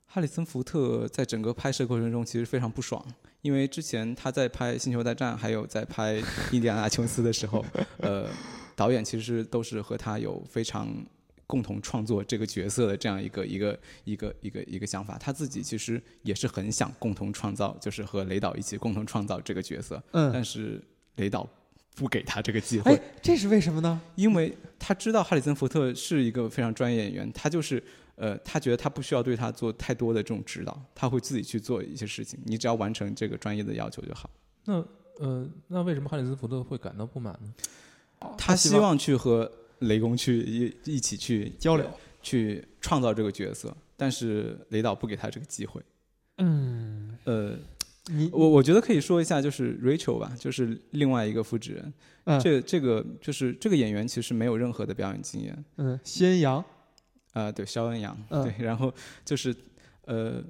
[0.06, 3.04] 哈里森福特在整个拍摄过程中其实非常不爽，
[3.41, 6.22] 因为之前他在拍《星球大战》还有在拍
[6.54, 7.65] 《印第安纳琼斯》的时候，
[8.00, 8.28] 呃，
[8.76, 10.94] 导演其实都是和他有非常
[11.52, 15.18] 共同创作这个角色的这样一个一个一个一个一个想法。
[15.18, 20.82] 他自己其实也是很想共同创造，就是和雷导一起共同创造这个角色，嗯，但是
[21.18, 21.46] 雷导
[21.96, 22.94] 不给他这个机会。
[22.94, 24.00] 哎，这是为什么呢？
[24.16, 27.84] 因为他知道哈里森福特是一个非常专业演员，他就是
[28.16, 34.30] 呃，他觉得他不需要对他做太多的这种指导，他会自己去做一些事情，你只要完成这个专业的要求就好。
[34.64, 34.86] 那
[35.20, 37.54] 呃，那为什么哈里森福特会感到不满呢？
[38.38, 41.86] 他希望去和雷公去一一起去交流，
[42.22, 45.82] 去创造这个角色，但是雷导不给他这个机会。
[46.38, 47.56] 嗯，呃，
[48.08, 51.94] 你我我觉得可以说一下，就是 Rachel 吧，就是另外一个复制人。
[52.24, 52.39] 嗯。
[52.39, 56.63] 这这个就是这个演员其实没有任何的表演经验，嗯，新阳，
[57.34, 58.44] 啊，对，肖恩阳，嗯。
[58.44, 58.91] 对，然后
[59.24, 59.56] 就是
[60.06, 60.44] 呃，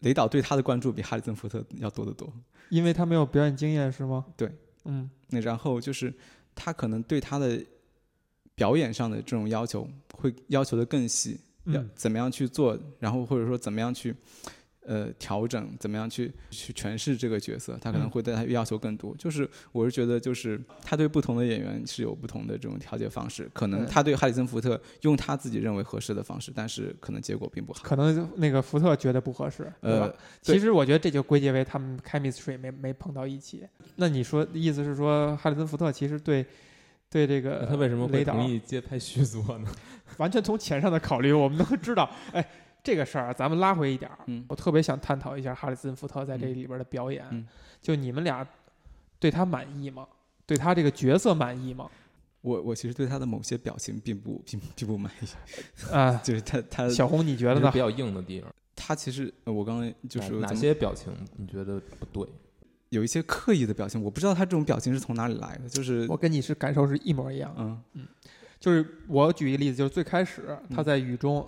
[0.00, 2.32] 雷导对他的关注比哈里森福特要多得多。
[2.70, 4.24] 因为他没有表演经验是吗？
[4.36, 4.50] 对，
[4.84, 5.10] 嗯。
[5.30, 6.12] 那然后就是
[6.54, 7.60] 他可能对他的
[8.54, 14.14] 表演上的这种要求会要求的更细，要嗯怎么样去做，然后或者说怎么样去
[14.86, 19.14] 呃调整，怎么样去去诠释这个角色，他可能嗯会对他要求更多。
[19.16, 27.80] 就是我是觉得，就是他对不同的演员是有不同的这种调节方式，可能嗯他对哈里森福特用他自己认为合适的方式，但是可能结果并不好。
[27.82, 30.06] 可能那个福特觉得不合适，对吧？
[30.06, 33.66] 呃，其实我觉得这就归结为他们 chemistry 没没碰到一起。
[33.96, 36.44] 那你说意思是说，哈里森福特其实对
[37.14, 39.70] 对这个那他为什么会同意接拍续作呢？
[40.18, 42.44] 完全从钱上的考虑，我们都知道，哎，
[42.82, 47.24] 这个事儿啊咱们拉回一点儿，嗯我特别想探讨一下哈里森福特在这里边的表演。
[47.30, 47.46] 嗯
[47.80, 48.44] 就你们俩
[49.20, 50.08] 对他满意吗？
[50.44, 51.88] 对他这个角色满意吗？
[52.40, 55.26] 我我其实对他的某些表情并不并并不满意，
[55.94, 57.78] 啊，就是他他小红你觉得呢比？
[57.78, 62.28] 较硬的地方，他其实呃我刚刚就是哪哪些表情你觉得不对？
[62.94, 67.80] 有一些刻意的表情，我不知道他这种表情是从哪里来的，就是我跟你是感受是一模一样嗯。
[67.94, 68.06] 嗯
[68.60, 71.46] 就是我举一个例子，就是最开始他在雨中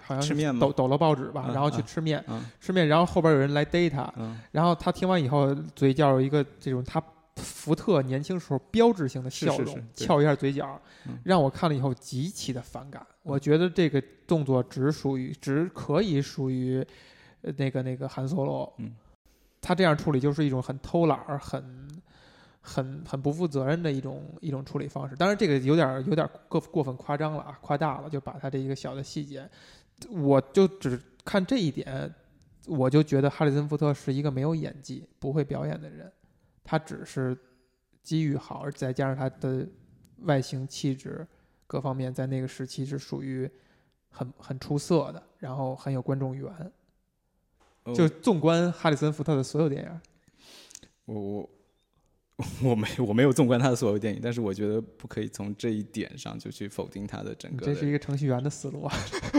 [0.00, 2.44] 好像是吃面抖抖了报纸吧，嗯然后去嗯吃面，嗯。
[2.60, 4.36] 吃面，然后后边有人来逮他，嗯。
[4.50, 7.00] 然后他听完以后，嘴角有一个这种他
[7.36, 11.16] 福特年轻时候标志性的笑容，翘一下嘴角，嗯。
[11.22, 13.06] 让我看了以后极其的反感。
[13.22, 16.84] 我觉得这个动作只属于只可以属于
[17.42, 18.92] 呃那个那个韩 Solo，嗯
[19.60, 21.88] 他这样处理就是一种很偷懒儿、很
[22.60, 25.14] 很很不负责任的一种一种处理方式。
[25.16, 29.48] 当然，这个有点有点过过分夸张了啊，夸大了，就把他这一个小的细节，
[30.10, 32.12] 我就只看这一点，
[32.66, 36.10] 我就觉得哈里森福特是一个没有演技、不会表演的人，
[36.64, 37.36] 他只是
[38.02, 39.66] 机遇好，而再加上他的
[40.20, 41.26] 外形、气质
[41.66, 43.50] 各方面，在那个时期是属于
[44.08, 46.72] 很很出色的，然后很有观众缘。
[47.84, 50.00] 哦就纵观哈里森福特的所有电影，
[51.06, 51.48] 我我
[52.70, 57.74] 我没我没有纵观他的所有电影，但是我觉得不可以从这一点上就去否定他的整个的。
[57.74, 58.94] 这是一个程序员的思路啊。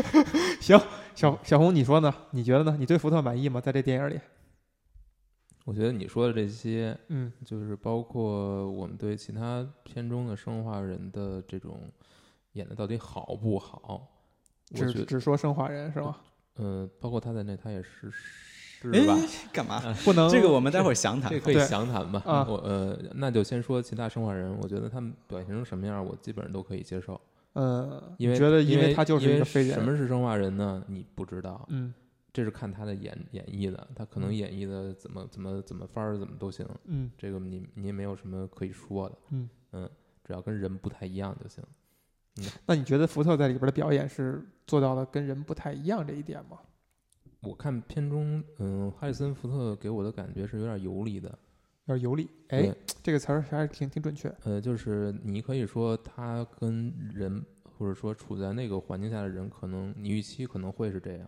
[0.62, 0.80] 行，
[1.16, 2.14] 小小红，你说呢？
[2.32, 2.76] 你觉得呢？
[2.80, 3.60] 你对福特满意吗？
[3.60, 4.20] 在这电影里？
[5.66, 11.80] 我觉得你说的这些，嗯就是包括我们对其他片中的生化人的这种
[12.54, 14.08] 演的到底好不好，
[14.74, 16.18] 只只说生化人是吗？
[16.56, 19.16] 呃，包括他在内，他也是是哎吧？
[19.54, 19.82] 干嘛？
[20.04, 21.40] 不能这个我们待会儿详谈这。
[21.40, 22.22] 可以详谈吧。
[22.26, 27.20] 啊我呃，那就先说其他生化人，我觉得他们表现成什么样，我基本上都可以接受。
[27.54, 29.74] 呃，因为觉得因为他就是因为一个非人。
[29.74, 30.84] 什么是生化人呢？
[30.88, 31.94] 你不知道，嗯
[32.34, 39.18] 这是看他的演演绎的，他可能嗯演绎的怎么怎么怎么法儿怎么都行，嗯这个你你也没有什么可以说的。
[39.32, 39.50] 嗯
[40.24, 41.62] 只要跟人不太一样就行。
[42.66, 46.58] 那你觉得福特在里边的表演是做到了跟人不太一样这一点吗？
[47.42, 51.28] 我看片中，嗯，哈里森福特给我的感觉是有点游离的，
[51.86, 52.30] 有点游离。
[52.50, 54.32] 哎，这个词儿还是挺挺准确。
[54.44, 61.28] 呃，就是你可以说他跟人，或者说处在那个环境下的人，可能你预期可能会是这样，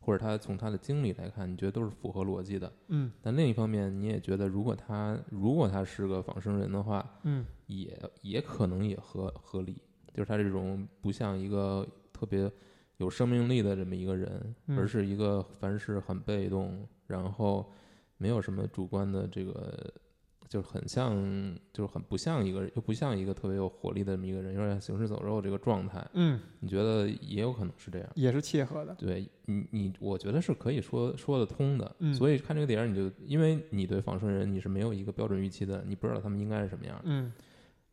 [0.00, 2.72] 或者他从他的经历来看，你觉得都是符合逻辑的。
[2.88, 9.76] 嗯但另一方面，你也觉得，如果他如果他是个仿生人的话，嗯也也可能也合合理，
[10.14, 12.50] 就是他这种不像一个特别
[12.98, 17.70] 有生命力的这么一个人，嗯而是一个凡事很被动，然后
[18.16, 19.92] 没有什么主观的这个，
[20.48, 21.12] 就是很像，
[21.72, 26.06] 就是很不像一个，又不像一个特别有活力的这么一个人，有点行尸走肉这个状态。
[26.12, 28.08] 嗯，你觉得也有可能是这样？
[28.14, 28.94] 也是切合的。
[28.94, 31.96] 对你，你我觉得是可以说说得通的。
[31.98, 37.02] 嗯所以看这个电影，你就因为你对仿生人你是没有一个标准预期的，你不知道他们应该是什么样的。
[37.06, 37.32] 嗯，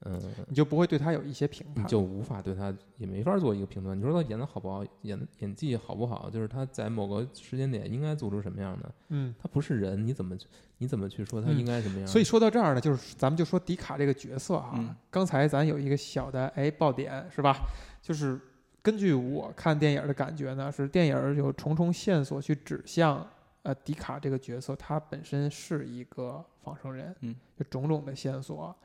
[0.04, 1.84] 嗯，你就不会对他有一些评判。
[1.84, 3.98] 你就无法对他也没法做一个评断。
[3.98, 8.92] 你说他演的好不好，演演技好不好，就是他在某个时间点应该做出什么样的。
[9.10, 10.36] 嗯，他不是人，你怎么
[10.80, 12.08] 你怎么去说他嗯应该什么样？
[12.08, 17.56] 所以说到这儿呢，就是咱们就说迪卡这个角色啊，嗯刚才咱有一个小的哎爆点是吧？
[18.02, 18.40] 就是
[18.82, 23.24] 根据我看电影的感觉呢，是电影有重重线索去指向，
[23.62, 28.76] 呃，迪卡这个角色他本身是一个仿生人，嗯，就种种的线索，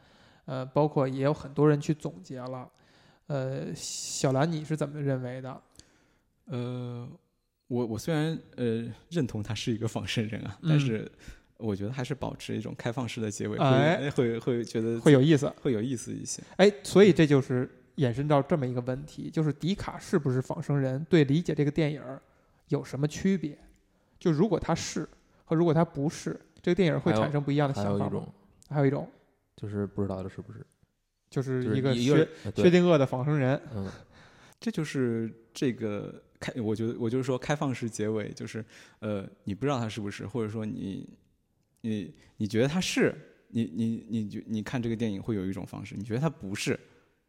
[0.47, 2.69] 呃，包括也有很多人去总结了，
[3.27, 5.63] 呃，小兰你是怎么认为的？
[6.47, 7.09] 呃，
[7.69, 11.11] 我我虽然呃认同他是一个仿生人啊，嗯但是
[11.57, 16.43] 我觉得还是保持一种开放式的结尾，会、哎会会觉得会有意思，会有意思一些。
[16.57, 22.23] 哎，所以这就是衍生到这么一个问题，就是迪卡是不是仿生人，对理解这个电影儿
[22.69, 23.59] 有什么区别？
[24.19, 25.09] 就如果他是
[25.45, 28.35] 和如果他不是，这个电影会产生不一样的想法吗还有一种
[28.69, 29.09] 还有一种
[29.57, 30.65] 就是不知道这是不是，
[31.31, 33.61] 就是一个薛薛定谔的仿生人。
[33.75, 33.91] 嗯，
[34.61, 38.65] 这就是这个开，我觉得我就是说开放式结尾，就是
[39.01, 41.09] 呃，你不知道他是不是，或者说你
[41.81, 43.15] 你你觉得他是，
[43.49, 46.79] 你你你觉你看这个电影会有一种方式，你觉得他不是，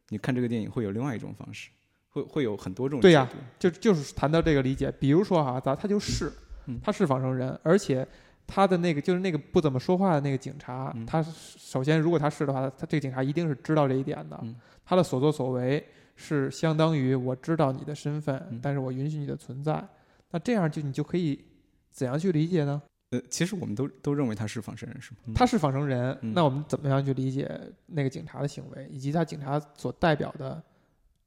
[0.10, 1.70] 你看这个电影会有另外一种方式，
[2.10, 6.32] 会会有很多种对呀就就是谈到这个理解，比如说哈，咱他就是
[6.66, 8.06] 嗯他是仿生人，而且
[8.48, 11.06] 他的那个就是那个不怎么说话的那个警察，嗯。
[11.06, 14.56] 他首先如果他是的话，他这个警察一定是知道这一点的，嗯。
[14.86, 15.86] 他的所作所为
[16.16, 18.60] 是相当于我知道你的身份，嗯。
[18.64, 19.86] 但是我允许你的存在，
[20.32, 21.44] 那这样就你就可以
[21.92, 22.82] 怎样去理解呢？
[23.12, 25.18] 呃，其实我们都都认为他是仿生人，是吗？
[25.26, 25.34] 嗯。
[25.34, 26.34] 他是仿生人，嗯。
[26.34, 27.50] 那我们怎么样去理解
[27.86, 30.64] 那个警察的行为，以及他警察所代表的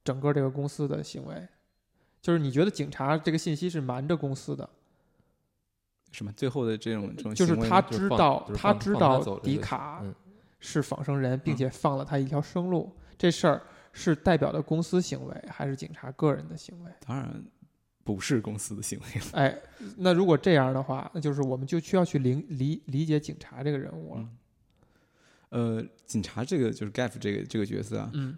[0.02, 1.46] 整个这个公司的行为？
[2.22, 4.68] 就是你觉得警察这个信息是瞒着公司的，
[6.10, 10.14] 什么最后的这种这种就是他知道就是他知道迪卡嗯
[10.58, 16.90] 是仿生人，并嗯且放了他一条生路，这事儿是代表的公司行为，还是警察个人的行为？
[17.06, 17.42] 当然
[18.04, 19.26] 不是公司的行为了。
[19.32, 19.58] 哎，
[19.96, 24.20] 那如果这样的话，那就是我们就需要去理理理解警察这个人物了。
[24.20, 24.36] 嗯
[25.50, 28.36] 呃，警察这个就是 Gaff 这个这个角色啊，嗯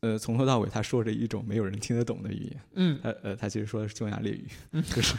[0.00, 2.60] 呃，从头到尾他说着一种没有人听得懂的语言。
[2.74, 5.14] 嗯他呃，他其实说的是匈牙利语，嗯 就是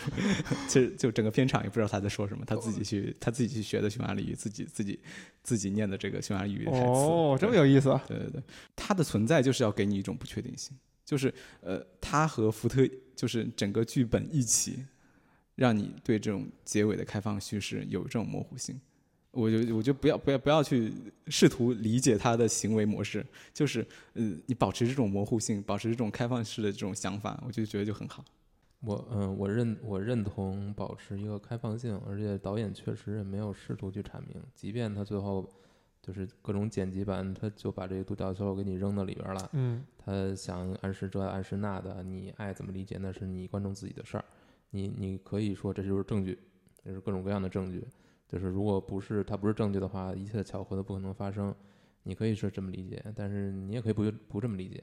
[0.67, 4.99] 其实就整个片场也不知道他在说什么，他自己去他自己去学的匈牙利语，自己自己
[5.43, 6.85] 自己念的这个匈牙利语的台词。
[6.85, 8.03] 哦，这么有意思啊！
[8.07, 8.41] 对对对，
[8.75, 10.75] 他的存在就是要给你一种不确定性，
[11.05, 14.83] 就是呃，他和福特就是整个剧本一起，
[15.53, 18.79] 让你对这种结尾的开放叙事有这种模糊性。
[19.31, 20.93] 我就我就不要不要不要去
[21.27, 28.23] 试图理解他的行为模式，就是呃，你保持这种模糊性，保持这种开放式的这种想法，我就觉得就很好。
[28.81, 35.47] 我嗯，我认我认同保持一个开放性，而且导演确实也没有试图去阐明，即便他最后
[36.01, 44.25] 就是各种剪辑版，他就把这个独角兽给你扔到里边了，嗯他想暗示这暗示那的，你爱怎么理解那是你观众自己的事儿，
[44.71, 46.39] 你你可以说这就是证据，
[46.83, 47.85] 这是各种各样的证据，
[48.31, 51.53] 就是如果不是它不是证据的话，一切的巧合都不可能发生，
[52.03, 54.81] 你可以是这么理解，但是你也可以不不这么理解，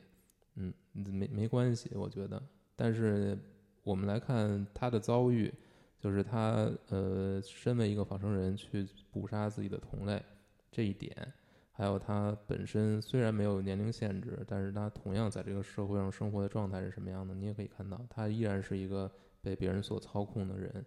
[0.56, 2.42] 嗯，没没关系，我觉得，
[2.76, 3.38] 但是
[3.82, 5.50] 我们来看他的遭遇，
[5.98, 10.22] 就是他呃，身为一个仿生人去捕杀自己的同类
[10.70, 11.32] 这一点，
[11.72, 20.84] 还有他本身虽然没有年龄限制，但是他同样在这个社会上生活的状态是什么样的，你也可以看到，他依然是一个被别人所操控的人。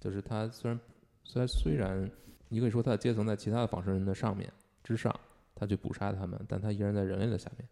[0.00, 0.78] 就是他虽然
[1.24, 2.10] 虽然虽然
[2.48, 4.52] 你可以说他的阶层在其他的仿生人的上面
[4.82, 5.12] 之上，
[5.54, 7.68] 他去捕杀他们，但他依然在人类的下面，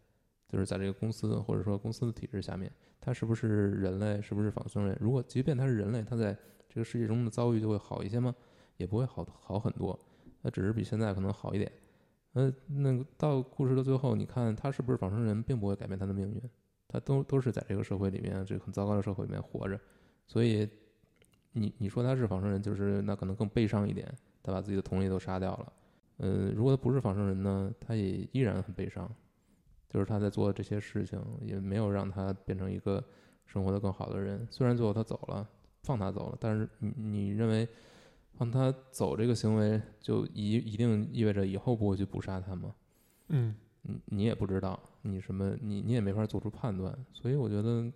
[0.48, 2.72] 就是在这个公司或者说公司的体制下面。
[3.00, 4.22] 他是不是人类？
[4.22, 4.96] 是不是仿生人？
[5.00, 6.36] 如果即便他是人类，他在
[6.68, 8.34] 这个世界中的遭遇就会好一些吗？
[8.76, 9.98] 也不会好好很多，
[10.40, 11.70] 那只是比现在可能好一点。
[12.34, 16.40] 呃，那个到故事的最后，你看他是不是仿生人，并不会改变他的命运，
[16.88, 19.78] 他都都是在这个社会里面，这个很糟糕的社会里面活着。
[20.26, 20.68] 所以，
[21.52, 24.06] 你你说他是仿生人，就是那可能更悲伤一点，
[24.42, 25.72] 他把自己的同类都杀掉了。
[26.18, 29.10] 呃，如果他不是仿生人呢，他也依然很悲伤，
[29.88, 33.02] 就是他在做这些事情，也没有让他变成一个
[33.46, 34.46] 生活的更好的人。
[34.50, 35.48] 虽然最后他走了，
[35.82, 37.68] 放他走了，但是你你认为
[38.34, 42.74] 放他走这个行为，就一一定意味着以后不会去捕杀他吗？
[43.28, 47.90] 嗯你你也不知道，你什么你你也没法做出判断，所以我觉得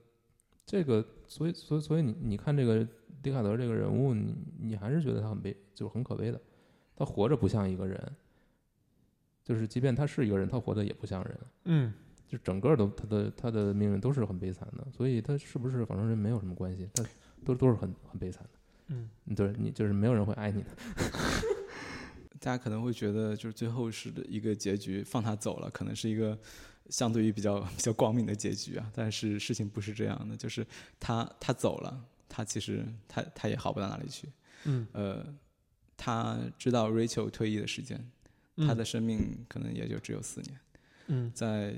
[0.66, 2.86] 这个，所以所以所以你你看这个
[3.22, 6.40] 迪卡德这个人物，你你还是觉得他很悲，就是很可悲的，
[6.96, 8.12] 他活着不像一个人，
[9.44, 11.94] 就是即便他是一个人，他活得也不像人，嗯。
[12.28, 17.04] 就整个都他的他的命运都是很悲惨的，所以他是不是仿生人没有什么关系，他
[17.44, 18.50] 都都是很很悲惨的，
[18.88, 19.08] 嗯。
[19.36, 20.70] 对你就是没有人会爱你的，
[22.46, 26.38] 大家可能会觉得，就是最后是的一个结局，放他走了，可能是一个
[26.90, 28.88] 相对于比较 比较光明的结局啊。
[28.94, 30.64] 但是事情不是这样的，就是
[31.00, 34.28] 他他走了，他其实他他也好不到哪里去。
[34.62, 35.26] 嗯，呃，
[35.96, 38.00] 他知道 Rachel 退役的时间，
[38.58, 40.60] 他的生命可能也就只有四年。
[41.08, 41.74] 嗯在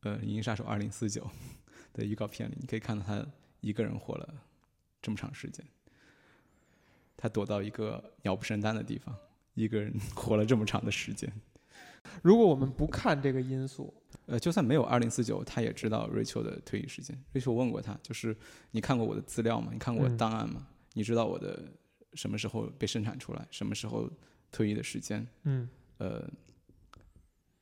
[0.00, 1.20] 呃《银翼杀手二零四九》
[1.92, 3.22] 的预告片里，你可以看到他
[3.60, 4.34] 一个人活了
[5.02, 5.62] 这么长时间，
[7.18, 9.14] 他躲到一个鸟不生蛋的地方，
[9.54, 11.30] 一个人 活了这么长的时间。
[12.22, 13.92] 如果我们不看这个因素，
[14.26, 17.18] 呃，就算没有二零四九，他也知道 Rachel 的退役时间。
[17.32, 18.36] Rachel 问过他，就是
[18.70, 19.70] 你看过我的资料吗？
[19.72, 20.66] 你看过我的嗯档案吗？
[20.92, 21.62] 你知道我的
[22.12, 24.08] 什么时候被生产出来，什么时候
[24.52, 25.26] 退役的时间？
[25.44, 26.28] 嗯呃，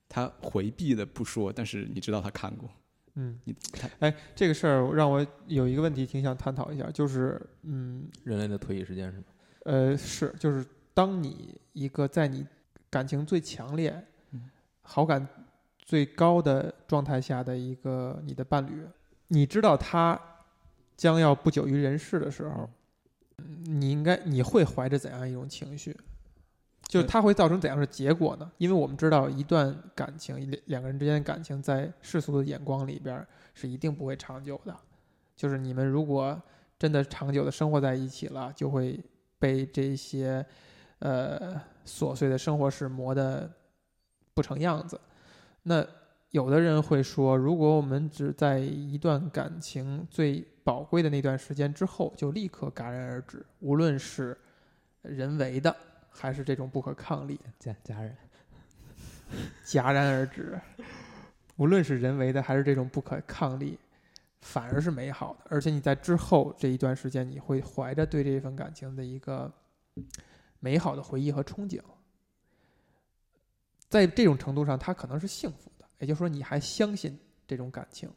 [0.09, 2.68] 他回避的不说，但是你知道他看过。
[3.14, 9.24] 嗯你他，哎，这个事儿让我有一个问题挺想探讨一下，就是嗯人类的退役时间是吗？
[9.64, 12.47] 呃是就是当你一个在你
[12.90, 13.90] 感情最强烈、
[14.32, 14.51] 嗯
[14.82, 15.26] 好感
[15.78, 18.86] 最高的状态下的一个你的伴侣，
[19.28, 20.20] 你知道他
[20.97, 22.68] 将要不久于人世的时候，
[23.38, 25.97] 嗯你应该你会怀着怎样一种情绪？
[26.88, 28.51] 就是呃它会造成怎样的结果呢？
[28.59, 33.24] 因为我们知道，一段感情，两两个人之间的感情，在世俗的眼光里边
[33.55, 34.76] 是一定不会长久的。
[35.34, 36.40] 就是你们如果
[36.78, 39.01] 真的长久的生活在一起了，就会
[39.38, 40.45] 被这些
[41.03, 43.50] 呃琐碎的生活是磨得
[44.34, 45.00] 不成样子。
[45.64, 45.84] 那
[46.30, 54.36] 有的人会说，如果我们只在一段感情最宝贵的那段时间之后就立刻戛然而止，无论是
[55.03, 55.74] 人为的
[56.09, 57.38] 还是这种不可抗力，
[59.64, 60.59] 戛然而止，
[61.57, 63.78] 无论是人为的还是这种不可抗力，
[64.40, 65.40] 反而是美好的。
[65.48, 69.53] 而且你在之后这一段时间，你会怀着对这份感情的一个
[70.63, 71.81] 美好的回忆和憧憬。
[73.89, 78.09] 在这种程度上，他可能是幸福的，也就是说，你还相信这种感情，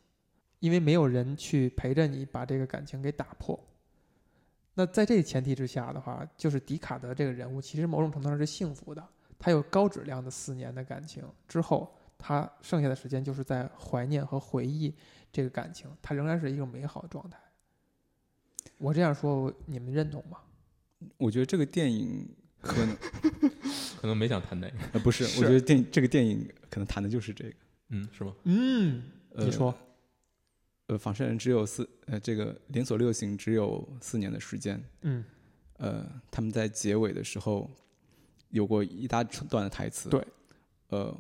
[0.59, 3.59] 因为没有人去陪着你把这个感情给打破。
[4.75, 9.03] 那在这个前提之下的话，就是迪卡德这个人物，其实某种程度上是幸福的。
[9.39, 14.93] 他有高质量的四年的感情之后，他剩下的时间就是在怀念和回忆
[15.31, 17.37] 这个感情，他仍然是一种美好的状态。
[18.77, 20.39] 我这样说，你们认同吗？
[21.17, 22.27] 我觉得这个电影
[22.61, 22.97] 可能
[24.01, 27.53] 可能没想谈那个，呃不是，是我觉得电这个电影可能谈的就是这个。
[27.89, 28.33] 嗯，是吗？
[28.45, 29.03] 嗯，
[29.35, 29.73] 呃你说，
[30.87, 34.83] 呃，仿生人只有四呃，这个连锁六型只有四年的时间。
[35.01, 35.23] 嗯，
[35.77, 37.69] 呃，他们在结尾的时候
[38.49, 40.09] 有过一大段的台词。
[40.09, 40.27] 对，
[40.89, 41.15] 呃，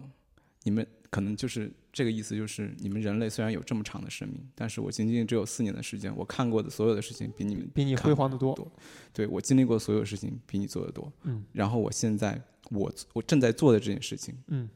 [0.63, 8.53] 你们可能就是这个意思，就是你们人类虽然有这么长的生命，但是我仅仅只有四年的时间，我看过的所有的事情比你们比你辉煌的多。
[8.53, 8.69] 多
[9.13, 11.09] 对我经历过所有事情比你做的多。
[11.23, 12.39] 嗯然后我现在
[12.69, 14.69] 我我正在做的这件事情，嗯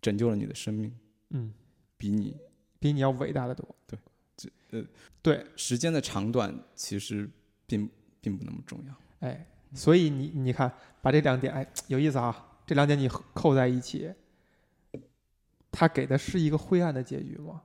[0.00, 0.94] 拯救了你的生命，
[1.30, 1.52] 嗯，
[1.96, 2.36] 比你
[2.78, 3.74] 比你要伟大的多。
[3.88, 3.98] 对，
[4.36, 4.86] 这呃，
[5.20, 7.28] 对，时间的长短其实
[7.66, 7.90] 并
[8.20, 8.94] 并不那么重要。
[9.18, 9.44] 哎，
[9.74, 14.12] 所以你你看，把这两点，哎，有意思啊，这两点你扣在一起，
[15.74, 17.62] 他给的是一个灰暗的结局吗？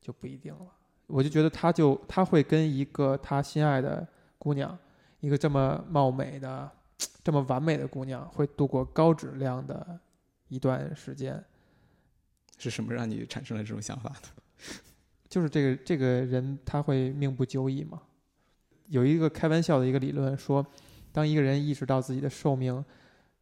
[0.00, 0.66] 就不一定了。
[1.06, 4.06] 我就觉得他就他会跟一个他心爱的
[4.38, 4.76] 姑娘，
[5.20, 6.70] 一个这么貌美的、
[7.22, 9.98] 这么完美的姑娘，会度过高质量的
[10.48, 11.42] 一段时间。
[12.58, 14.28] 是什么让你产生了这种想法的？
[15.28, 18.00] 就是这个这个人他会命不久矣嘛。
[18.88, 20.64] 有一个开玩笑的一个理论说，
[21.12, 22.84] 当一个人意识到自己的寿命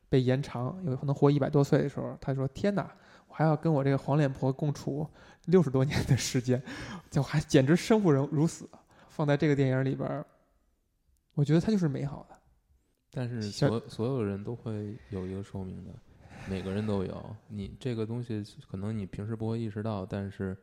[0.09, 2.91] 被延长，有可能活一百多岁的时候，他说：“天哪，我
[3.33, 5.09] 还要跟我这个黄脸婆共处
[5.47, 6.63] 六十多年的时间，
[7.11, 8.69] 就还简直生不如如死。”
[9.09, 10.25] 放在这个电影里边儿，
[11.35, 12.39] 我觉得它就是美好的。
[13.11, 15.91] 但是所所有人都会有一个寿命的，
[16.49, 17.37] 每个人都有。
[17.49, 20.57] 你这个东西可能你平时不会意识到，但是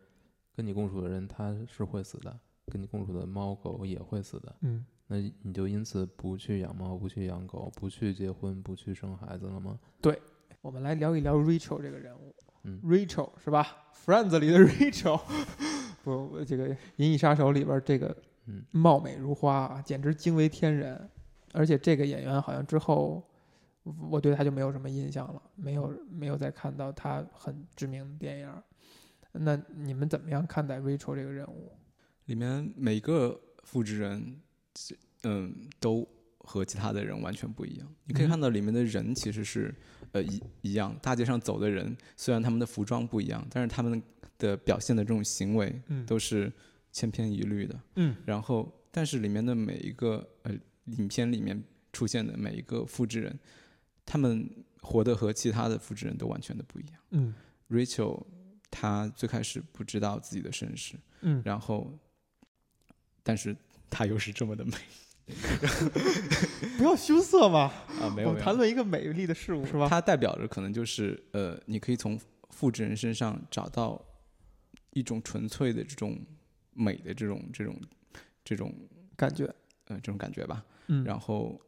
[0.55, 4.55] 跟你共处的人他是会死的，跟你共处的猫狗也会死的。
[4.61, 9.79] 嗯，那你就因此不去养猫，不去养狗，不去结婚，不去生孩子了吗？
[10.01, 10.19] 对
[10.61, 12.35] 我们来聊一聊 Rachel 这个人物。
[12.63, 15.21] 嗯 Rachel 是吧？Friends 里的 Rachel，
[16.03, 21.09] 不，这个《银翼杀手》里边这个嗯，貌美如花啊，简直惊为天人。
[21.53, 23.27] 而且这个演员好像之后，
[24.09, 28.53] 我对他就没有什么印象了，没有没有再看到他很知名的电影。
[29.31, 31.71] 那你们怎么样看待 Rachel 这个人物？
[32.25, 34.39] 里面每个复制人，
[35.23, 36.07] 嗯，都
[36.51, 37.87] 和其他的人完全不一样。
[38.05, 39.71] 你可以嗯看到里面的人其实是
[40.13, 44.01] 呃一一样，大街上走的人虽然他们的服装不一样，但是他们
[44.39, 46.51] 的表现的这种行为嗯都是
[46.91, 47.79] 千篇一律的。
[47.97, 50.51] 嗯然后，但是里面的每一个呃
[50.85, 53.39] 影片里面出现的每一个复制人，
[54.03, 54.49] 他们
[54.81, 56.95] 活得和其他的复制人都完全的不一样。
[57.11, 57.35] 嗯
[57.69, 58.25] Rachel
[58.71, 61.95] 她最开始不知道自己的身世，嗯，然后，
[63.21, 63.55] 但是
[63.87, 64.73] 她又是这么的美
[66.77, 67.71] 不要羞涩嘛，
[68.01, 69.87] 啊，没有谈论一个美丽的事物是吧？
[69.89, 72.19] 它代表着可能就是呃，你可以从
[72.49, 74.03] 复制人身上找到
[74.91, 76.19] 一种纯粹的这种
[76.73, 77.79] 美的这种这种
[78.43, 78.73] 这种
[79.15, 79.45] 感觉，
[79.85, 80.65] 呃这种感觉吧。
[80.87, 81.59] 嗯，然后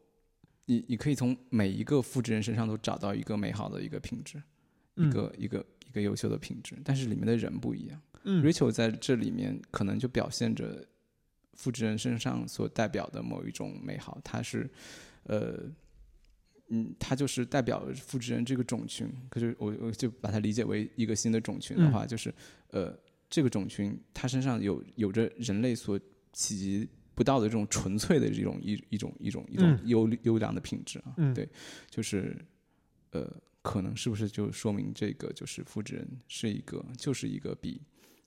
[0.66, 4.42] 你你可以从每一个复制人身上都找到一个美好的一个品质，一
[4.96, 8.00] 嗯个一个一个优秀的品质，但是里面的人不一样。
[8.24, 10.86] 嗯 Rachel 在这里面可能就表现着
[11.54, 14.70] 复制人身上所代表的某一种美好，它是，
[15.24, 15.62] 呃，
[16.68, 19.10] 嗯，它就是代表复制人这个种群。
[19.28, 22.34] 可是我我就把它理解为一个新的种群的话，就是
[22.68, 22.98] 呃，
[23.28, 25.98] 这个种群它身上有有着人类所
[26.32, 29.80] 企及不到的这种纯粹的这种一一种一种一种嗯。
[29.84, 31.34] 优优良的品质啊，嗯。
[31.34, 31.48] 对，
[31.90, 32.34] 就是
[33.10, 33.30] 呃，
[33.60, 37.82] 可能是不是就说明这个就是复制人是一个就是一个比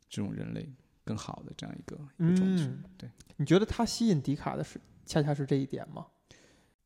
[0.07, 0.71] 这种人类
[1.05, 2.65] 更好的这样一个一个种群。
[2.67, 6.05] 嗯对你觉得他吸引迪卡的是恰恰是这一点吗？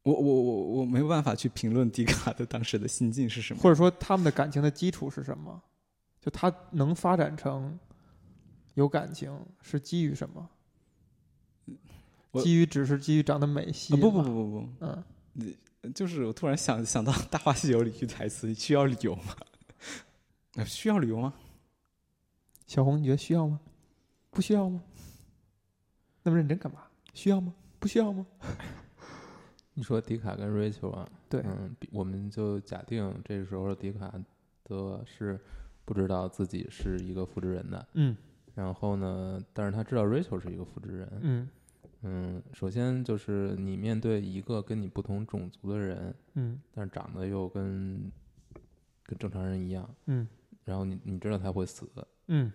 [0.03, 5.61] 我我我我没有办法去评论迪卡的当时的心境是什么，或者说他们的感情的基础是什么？
[6.19, 7.77] 就他能发展成
[8.73, 10.49] 有感情是基于什么？
[12.43, 15.03] 基于只是基于长得美啊不不不不不，嗯，
[15.93, 19.35] 就是我突然想想到《大话西游》里一句台词：“需要理由吗？”
[20.55, 21.33] 呃需要理由吗？
[22.65, 23.59] 小红，你觉得需要吗？
[24.31, 24.81] 不需要吗？
[26.23, 26.83] 那么认真干嘛？
[27.13, 27.53] 需要吗？
[27.79, 28.25] 不需要吗？
[29.73, 34.13] 你说迪卡跟 Rachel 啊，对嗯，我们就假定这个时候迪卡
[34.65, 35.39] 的是
[35.85, 38.15] 不知道自己是一个复制人的，嗯
[38.55, 41.49] 然后呢，但是他知道 Rachel 是一个复制人，嗯
[42.01, 48.11] 嗯，首先就是你面对一个跟你不同种族的人，嗯但是长得又跟
[49.03, 50.27] 跟正常人一样，嗯
[50.65, 51.89] 然后你你知道他会死，
[52.27, 52.51] 嗯，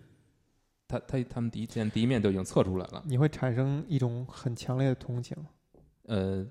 [0.87, 5.35] 他他他们第一见第一面就已经测出来了，你会产生一种很强烈的同情，
[6.03, 6.45] 呃，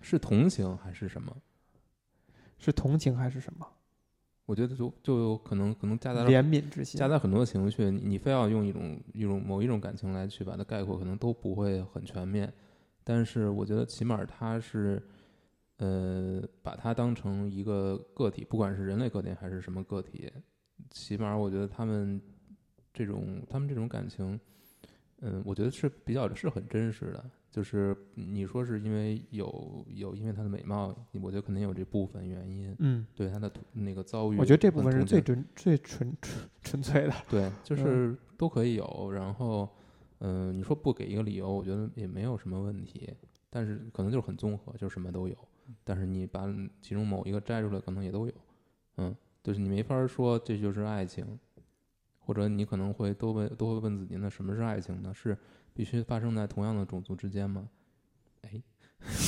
[0.00, 1.36] 是同情还是什么？
[2.58, 3.66] 是同情还是什么？
[4.46, 6.98] 我觉得就就有可能可能夹杂了怜悯之心。
[6.98, 12.52] 夹杂很多情绪，你你非要用一种一种某一种感情来去把它概括，可能都不会很全面。
[13.02, 15.02] 但是我觉得起码他是，
[15.78, 20.30] 呃，把它当成一个个体，不管是人类个体还是什么个体，
[20.90, 22.20] 起码我觉得他们
[22.94, 24.40] 这种他们这种感情，
[25.20, 27.22] 嗯，我觉得是比较是很真实的。
[27.50, 35.36] 就是你说是因为有有因为她的美貌，我觉得肯定有这部分原因，嗯，对她的那个遭遇，我觉得这部分是最准。
[35.36, 37.14] 纯最纯纯纯粹的。
[37.28, 39.10] 对，就是都可以有。
[39.12, 39.68] 然后，
[40.18, 43.12] 嗯、你说不给一个理由，我觉得也没有什么问题。
[43.50, 45.36] 但是可能就是很综合，就是什么都有。
[45.84, 48.32] 但是你把其中某一个摘出来，可能也都有。
[48.96, 49.14] 嗯，
[49.44, 51.38] 就是你没法儿说这就是爱情，
[52.24, 55.12] 或者你可能会都问都会问自己，那什么是爱情呢？
[55.14, 55.36] 是
[55.72, 57.68] 必须发生在同样的种族之间吗？
[58.42, 58.62] 哎，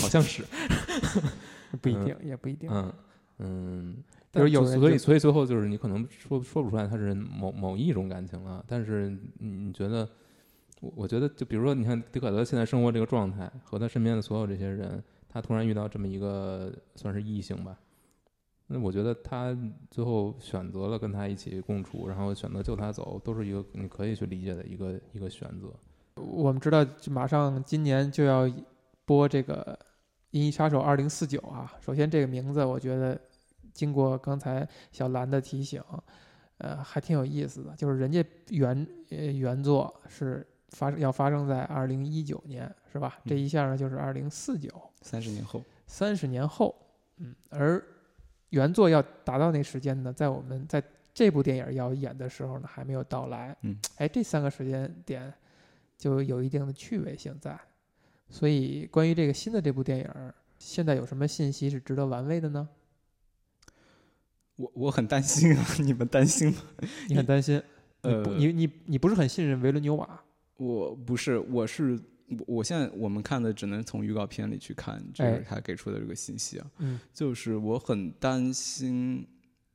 [0.00, 0.42] 好像是。
[0.42, 1.30] 嗯
[1.82, 2.70] 不一定，也不一定。
[2.72, 2.92] 嗯
[3.38, 3.96] 嗯，
[4.32, 10.08] 就是有所以所以最后就是你可能说说不出来它是某某一种感情了，但是你你觉得，
[10.80, 17.78] 我我觉得就比如说你看迪卡德现在生活这个状态和他身边的所有这些人，他突然遇到这么一个算是异性吧，
[18.68, 19.56] 那我觉得他
[19.90, 25.72] 最后选择了跟他一起共处，然后选择救他走，都是一个你可以去理解的一个一个选择。
[26.16, 28.50] 我们知道，马上今年就要
[29.04, 29.78] 播这个
[30.30, 31.72] 《银翼杀手二零四九》啊。
[31.80, 33.20] 首先，这个名字我觉得
[33.72, 35.80] 经过刚才小兰的提醒，
[36.58, 37.74] 呃，还挺有意思的。
[37.76, 43.18] 就是人家原呃原作是发要发生在二零一九年，是吧？
[43.26, 44.70] 这一下呢就是二零四九，
[45.02, 46.74] 三十年后，三十年后，
[47.18, 47.80] 嗯，而
[48.50, 50.82] 原作要达到那时间呢，在我们在
[51.12, 53.56] 这部电影要演的时候呢，还没有到来。
[53.62, 55.32] 嗯，哎，这三个时间点
[55.96, 57.58] 就有一定的趣味性在。
[58.28, 62.68] 所以，关于这个新的这部电影，现在有什么信息是值得玩味的呢？
[64.56, 66.62] 我我很担心啊，你们担心吗？
[67.08, 67.62] 你很担心，
[68.00, 70.22] 呃你你你不是很信任维伦纽瓦？
[70.56, 76.98] 我不是，我是我我现在我们看的只能从预告片里去看，这是他给出的这个信息啊，嗯。
[77.12, 79.26] 就是我很担心，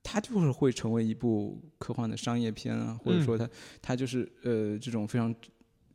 [0.04, 3.22] 它就是会成为一部科幻的商业片啊，或者嗯。
[3.22, 3.49] 说它
[3.82, 5.34] 它就是呃这种非常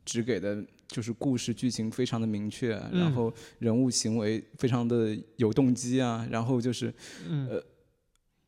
[0.03, 6.93] 只给的，就是故事剧情非常的明确然后人物行为非常的有动机啊，然后就是
[7.27, 7.47] 嗯。
[7.49, 7.63] 呃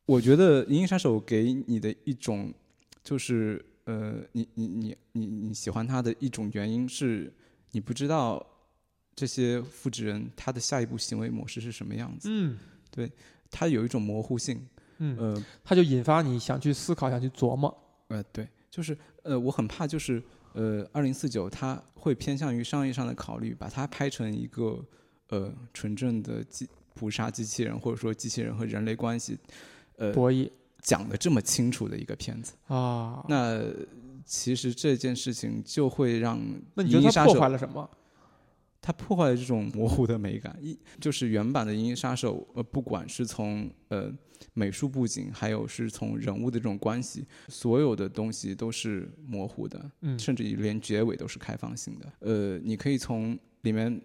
[0.06, 2.52] 我觉得《银翼杀手》给你的一种
[3.04, 7.32] 就是呃，你你你你你喜欢他的一种原因是
[7.72, 8.46] 你不知道
[9.16, 12.58] 这些复制人他的下一步行为模式是什么样子，嗯
[12.92, 13.12] 对
[13.52, 14.68] 他有一种模糊性。
[15.02, 17.74] 嗯，呃它就引发你想去思考，想去琢磨。
[18.10, 24.84] 呃，对，就是呃，我很怕就是呃，二零四九它会偏向于商业上的考虑，把它拍成一个
[25.30, 29.38] 呃纯正的机捕杀机器人，或者说机器人和人类关系
[29.96, 30.50] 呃博弈
[30.82, 32.56] 讲的这么清楚的一个片子。
[32.68, 33.64] 啊，那
[34.30, 36.40] 其实这件事情就会让
[36.76, 37.90] 那你觉得它破银翼杀手坏了什么？
[38.80, 40.56] 它破坏了这种模糊的美感。
[40.62, 44.14] 一就是原版的《银翼杀手》，呃，不管是从呃
[44.54, 52.14] 美术布景，还有是从人物的这种关系，所有的东西都是模糊的，嗯甚至于连结尾都是开放性的。
[52.20, 54.00] 呃，你可以从里面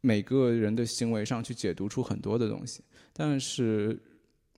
[0.00, 2.82] 每个人的行为上去解读出很多的东西，
[3.12, 3.96] 但是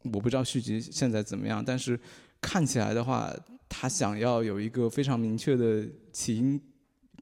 [0.05, 2.01] 我不知道续集现在怎么样，但是
[2.41, 3.33] 看起来的话，
[3.69, 6.61] 他想要有一个非常明确的起因。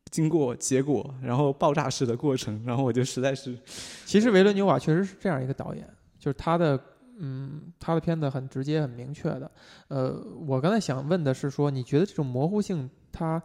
[0.09, 3.59] 经过、结果，然后爆炸式的过程，然后我就实在是
[4.07, 5.85] 其实维伦纽瓦确实是这样一个导演，
[6.17, 6.81] 就是他的，
[7.19, 9.51] 嗯，他的片子很直接、很明确的。
[9.89, 13.43] 呃，我刚才想问的是说，你觉得这种模糊性，它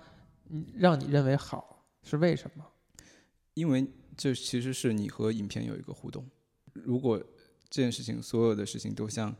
[0.51, 2.63] 嗯让你认为好是为什么？
[3.55, 6.23] 因为这其实是你和影片有一个互动。
[6.73, 7.17] 如果
[7.69, 9.37] 这件事情所有的事情都像，比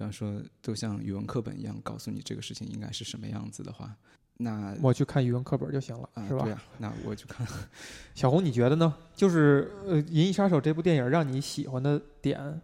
[0.00, 3.94] 方说都像语文课本一样告诉你这个事情应该是什么样子的话，
[4.38, 6.44] 那我去看语文课本就行了，啊是吧？
[6.44, 7.46] 对啊，那我就看
[8.14, 8.94] 小红，你觉得呢？
[9.14, 12.60] 就是呃，《银翼杀手》这部电影让你喜欢的点，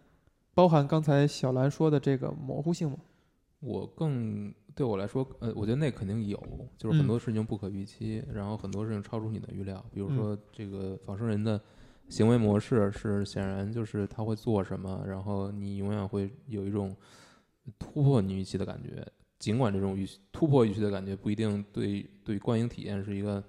[0.54, 2.98] 包含刚才小兰说的这个模糊性吗？
[3.60, 6.38] 我更对我来说，呃，我觉得那肯定有，
[6.78, 9.84] 就是很嗯多事情不可预期，然后很多事情超出你的预料。
[9.92, 11.60] 比如嗯说这个仿生人的
[12.08, 16.94] 行为模式是显然就是他会做什么，然后你永远会有一种
[17.78, 19.06] 突破你预期的感觉。
[19.38, 23.44] 尽管这种预突破预期的感觉不一定对对观影体验是一个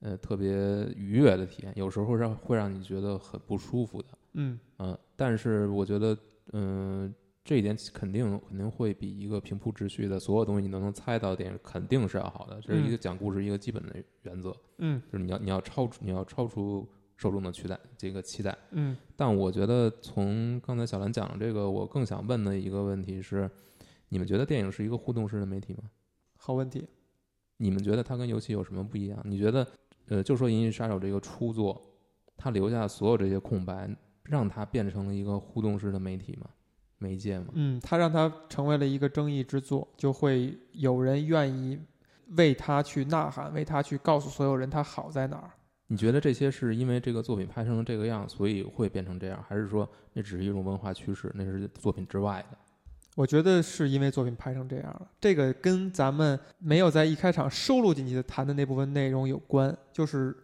[0.00, 0.52] 呃特别
[0.96, 4.08] 愉悦的体验，有时候让会让你觉得很不舒服的。
[4.32, 6.18] 嗯嗯，但是我觉得，
[6.52, 7.14] 嗯、
[7.44, 12.60] 这一点肯定肯定会比一个平铺直叙的所有东西你都能猜到点肯定是要好的。
[12.60, 16.86] 这是一个讲故事一个基本的原则，嗯就是你要你要超出你要超出
[17.16, 18.56] 受众的期待这个期待。
[18.70, 23.50] 嗯但我觉得从刚才小兰讲的这个，我更想问的一个问题是，
[24.08, 25.90] 你们觉得电影是一个互动式的媒体吗？
[26.36, 26.86] 好问题。
[27.58, 29.18] 你们觉得它跟游戏有什么不一样？
[29.24, 29.66] 你觉得，
[30.08, 31.80] 呃，就说《银翼杀手》这个初作，
[32.36, 33.88] 它留下所有这些空白，
[34.24, 36.50] 让它变成了一个互动式的媒体吗？
[36.98, 37.46] 媒介吗？
[37.54, 41.78] 嗯，它让它成为了一个争议之作，就会有人愿意
[42.36, 45.50] 为它去呐喊，为它去告诉所有人它好在哪儿。
[45.88, 52.58] 你觉得这些是因为这个作品拍成这个样，所以会变成这样，还是说那只是一种文化趋势，那是作品之外的？
[53.14, 60.36] 我觉得是因为作品拍成这样了，这个跟咱们没有在一开场收录进去的谈的那部分内容有关，就是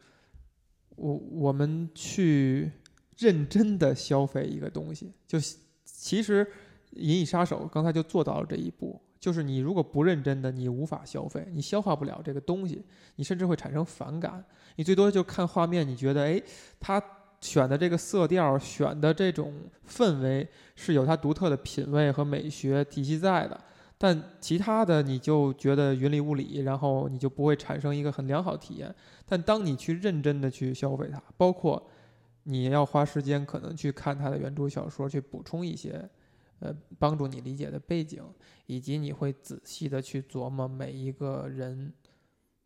[0.96, 2.70] 我我们去
[3.18, 5.38] 认真的消费一个东西，就
[5.84, 6.44] 其实
[6.92, 14.44] 《银翼杀手》刚才就做到了这一步，就是你如果不认真的，你无法消费，你消化不了这个东西，你甚至会产生反感，
[14.74, 16.42] 你最多就看画面，你觉得哎，
[16.80, 17.00] 他
[17.40, 19.54] 选的这个色调，选的这种
[19.88, 20.48] 氛围。
[20.74, 23.60] 是有它独特的品味和美学体系在的，
[23.98, 28.92] 但其他的你就觉得云里雾里，然后你就不会产生一个很良好体验。
[29.26, 31.88] 但当你去认真的去消费它，包括
[32.44, 36.08] 你要花时间可能去看它的原著小说，去补充一些
[36.62, 38.24] 呃帮助你理解的背景，
[38.64, 41.92] 以及你会仔细的去琢磨每一个人，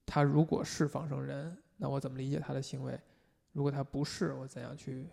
[0.06, 2.96] 他如果是仿生人，那我怎么理解他的行为？
[3.52, 5.08] 如果他不是，我怎样去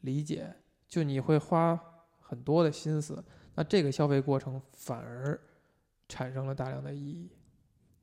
[0.00, 0.52] 理解？
[0.88, 1.80] 就你会花。
[2.30, 5.40] 很多的心思，那这个消费过程反而
[6.10, 7.30] 产生了大量的意义。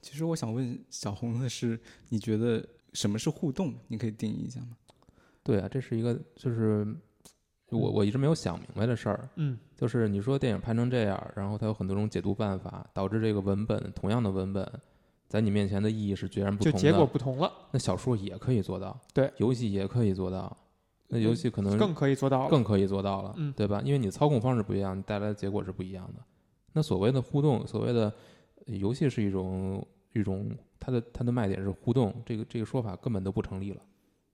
[0.01, 1.79] 其实我想问小红的是，
[2.09, 3.75] 你觉得什么是互动？
[3.87, 4.75] 你可以定义一下吗？
[5.43, 6.87] 对啊，这是一个就是
[7.69, 9.29] 我我一直没有想明白的事儿。
[9.35, 14.69] 嗯，就是你说电影拍成这样，然后它有很多种解读办法，导致这个文本同样的文本，
[15.27, 16.77] 在你面前的意义是截然不同的。
[16.77, 17.51] 就结果不同了。
[17.71, 20.55] 那小说也可以做到，对，游戏也可以做到。
[21.07, 23.81] 那游戏可能更可以做到了，更可以做到了，嗯对吧？
[23.85, 26.23] 因为你操控方式不一样，你带来的结果是不一样的。
[26.73, 28.11] 那所谓的互动，所谓的
[28.65, 30.49] 游戏是一种一种
[30.79, 33.81] 它的它的卖点是互动，这个这个说法根本都不成立了。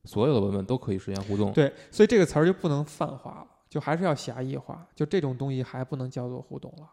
[0.05, 6.89] 所有的文本都可以实现互动，对，所以这个词儿就不能泛化了，就还是要狭义化，就这种东西还不能叫做互动了，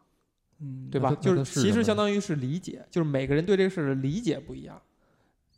[0.61, 1.15] 嗯对吧？
[1.21, 4.81] 就是其实相当于是理解，就是每个人对这个事儿的理解不一样，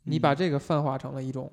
[0.03, 1.51] 你把嗯这个泛化成了一种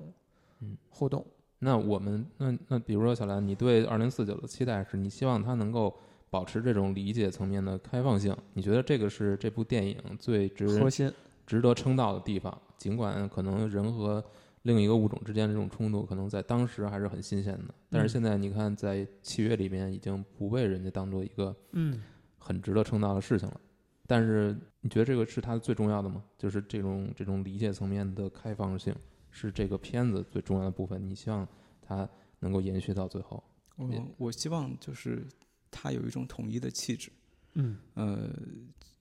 [0.61, 1.25] 嗯互动。
[1.59, 5.93] 那我们那那比如说小兰，你对二零四九的期待是你希望它能够
[6.29, 11.11] 保持这种理解层面的开放性，你觉得这个是这部电影最值核心，
[11.45, 14.23] 值得称道的地方，尽管可能人和
[14.63, 22.03] 另一个物种之间的这种冲突，可能在当时还是很新鲜的，但是嗯现在你看，在契约里面已经不被人家当做一个嗯，
[22.37, 23.61] 很值得称道的事情了。
[24.05, 26.23] 但是你觉得这个是它最重要的吗？
[26.37, 28.93] 就是这种这种理解层面的开放性，
[29.29, 31.01] 是这个片子最重要的部分。
[31.07, 31.47] 你希望
[31.81, 33.43] 它能够延续到最后。
[33.75, 35.25] 我我希望就是
[35.71, 37.11] 它有一种统一的气质，
[37.53, 38.29] 嗯呃，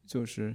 [0.06, 0.54] 就是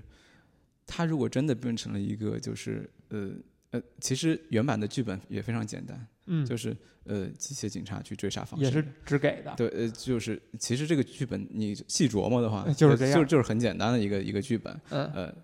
[0.85, 3.31] 它如果真的变成了一个就是呃
[3.74, 15.36] 呃，其实原版的剧本也非常简单，嗯，就是呃机械警察去追杀方式也是只给的，对，呃，就是其实这个剧本你细琢磨的话，就是这样就就是很简单的一个一个剧本，嗯，呃，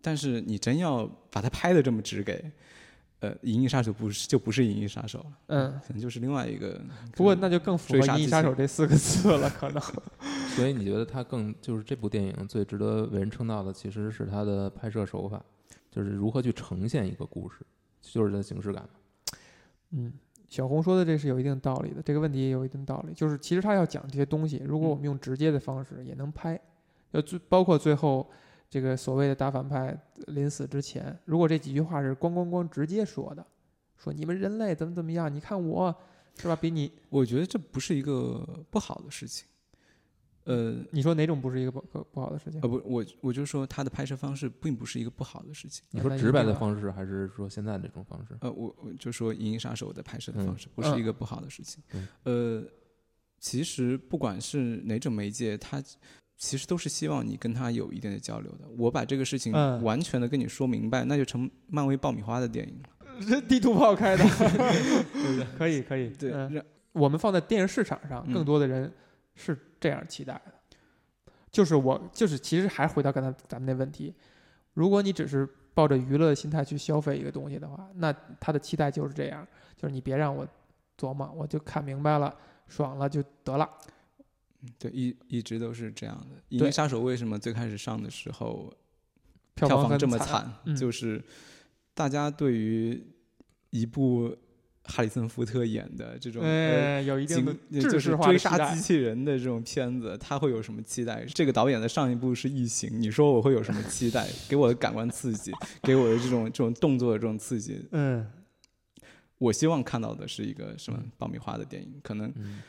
[0.00, 2.50] 但是你真要把它拍的这么直给，
[3.20, 6.80] 呃，《银翼杀手》不是就不是《银翼杀手》了，嗯，可能就是另外一个。
[7.14, 9.82] 不过那就更符合《银翼杀手》这四个字了，可能。
[10.56, 15.44] 所以你觉得它更就是这部电影最值得为人称道的，其实是它的拍摄手法，
[15.96, 17.64] 就是如何去呈现一个故事，
[18.02, 18.86] 就是它的形式感。
[19.92, 20.12] 嗯，
[20.46, 23.14] 小红说的这是有一定道理的，这个问题也有一定道理。
[23.14, 26.60] 就是其实他要讲这些东西，如果我们用直接的方式也能拍，
[27.12, 28.28] 要最包括最后
[28.68, 33.46] 这个所谓的大反派临死之前，如果这几句话是咣咣咣直接说的，
[33.96, 35.94] 说你们人类怎么怎么样，你看我
[36.36, 39.48] 是吧，比你我觉得这不是一个不好的事情。
[40.46, 41.82] 呃你说哪种不是一个不
[42.12, 42.68] 不好的事情呃？
[42.68, 45.84] 不，我我就说他的拍摄方式并不是一个不好的事情。
[45.90, 48.36] 你说直白的方式，还是说现在这种方式？
[48.40, 51.82] 呃，我我就说《银翼杀手》的拍摄的嗯方式不是一个不好的事情。
[51.92, 52.64] 嗯呃，
[53.38, 55.82] 其实不管是哪种媒介，它
[56.38, 58.68] 其实都是希望你跟他有一定的交流的。
[58.78, 62.88] 我把这个事情嗯完全的跟你说明白，那就成漫威爆米花的电影了。
[63.26, 64.24] 这地图炮开的，
[65.56, 68.92] 可以可以，对，嗯我们放在电影市场上，嗯更多的人
[69.36, 70.52] 是这样期待的。
[71.52, 74.12] 就是我，就是其实还回到刚才咱们那问题，
[74.74, 80.46] 如果你只是抱着娱乐的心态去消费一个东西的话，那他的期待就是这样，就是你别让我
[80.98, 83.70] 琢磨，我就看明白了，爽了就得了。
[84.78, 86.36] 对一一直都是这样的。
[86.48, 88.72] 《银对翼杀手》为什么最开始上的时候
[89.54, 90.52] 票房，这么惨？
[90.64, 91.22] 嗯就是
[91.94, 93.00] 大家对于
[93.70, 94.36] 一部
[94.86, 101.24] 哈里森福特演的这种呃呃，有一定的就是追杀机器人的这种片子，他会有什么期待？
[101.26, 104.26] 这个导演的上一部是《异形》，你说我会有什么期待？
[104.48, 108.26] 给我的感官刺激，给我的这种这种动作的这种刺激，嗯，
[109.38, 112.00] 我希望看到的是一个什么爆米花的电影？
[112.02, 112.62] 可能嗯，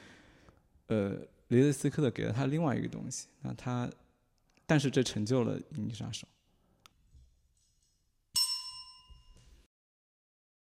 [0.87, 1.09] 呃，
[1.49, 3.89] 雷德斯科特给了他另外一个东西，那他，
[4.65, 6.27] 但是这成就了《银翼杀手》。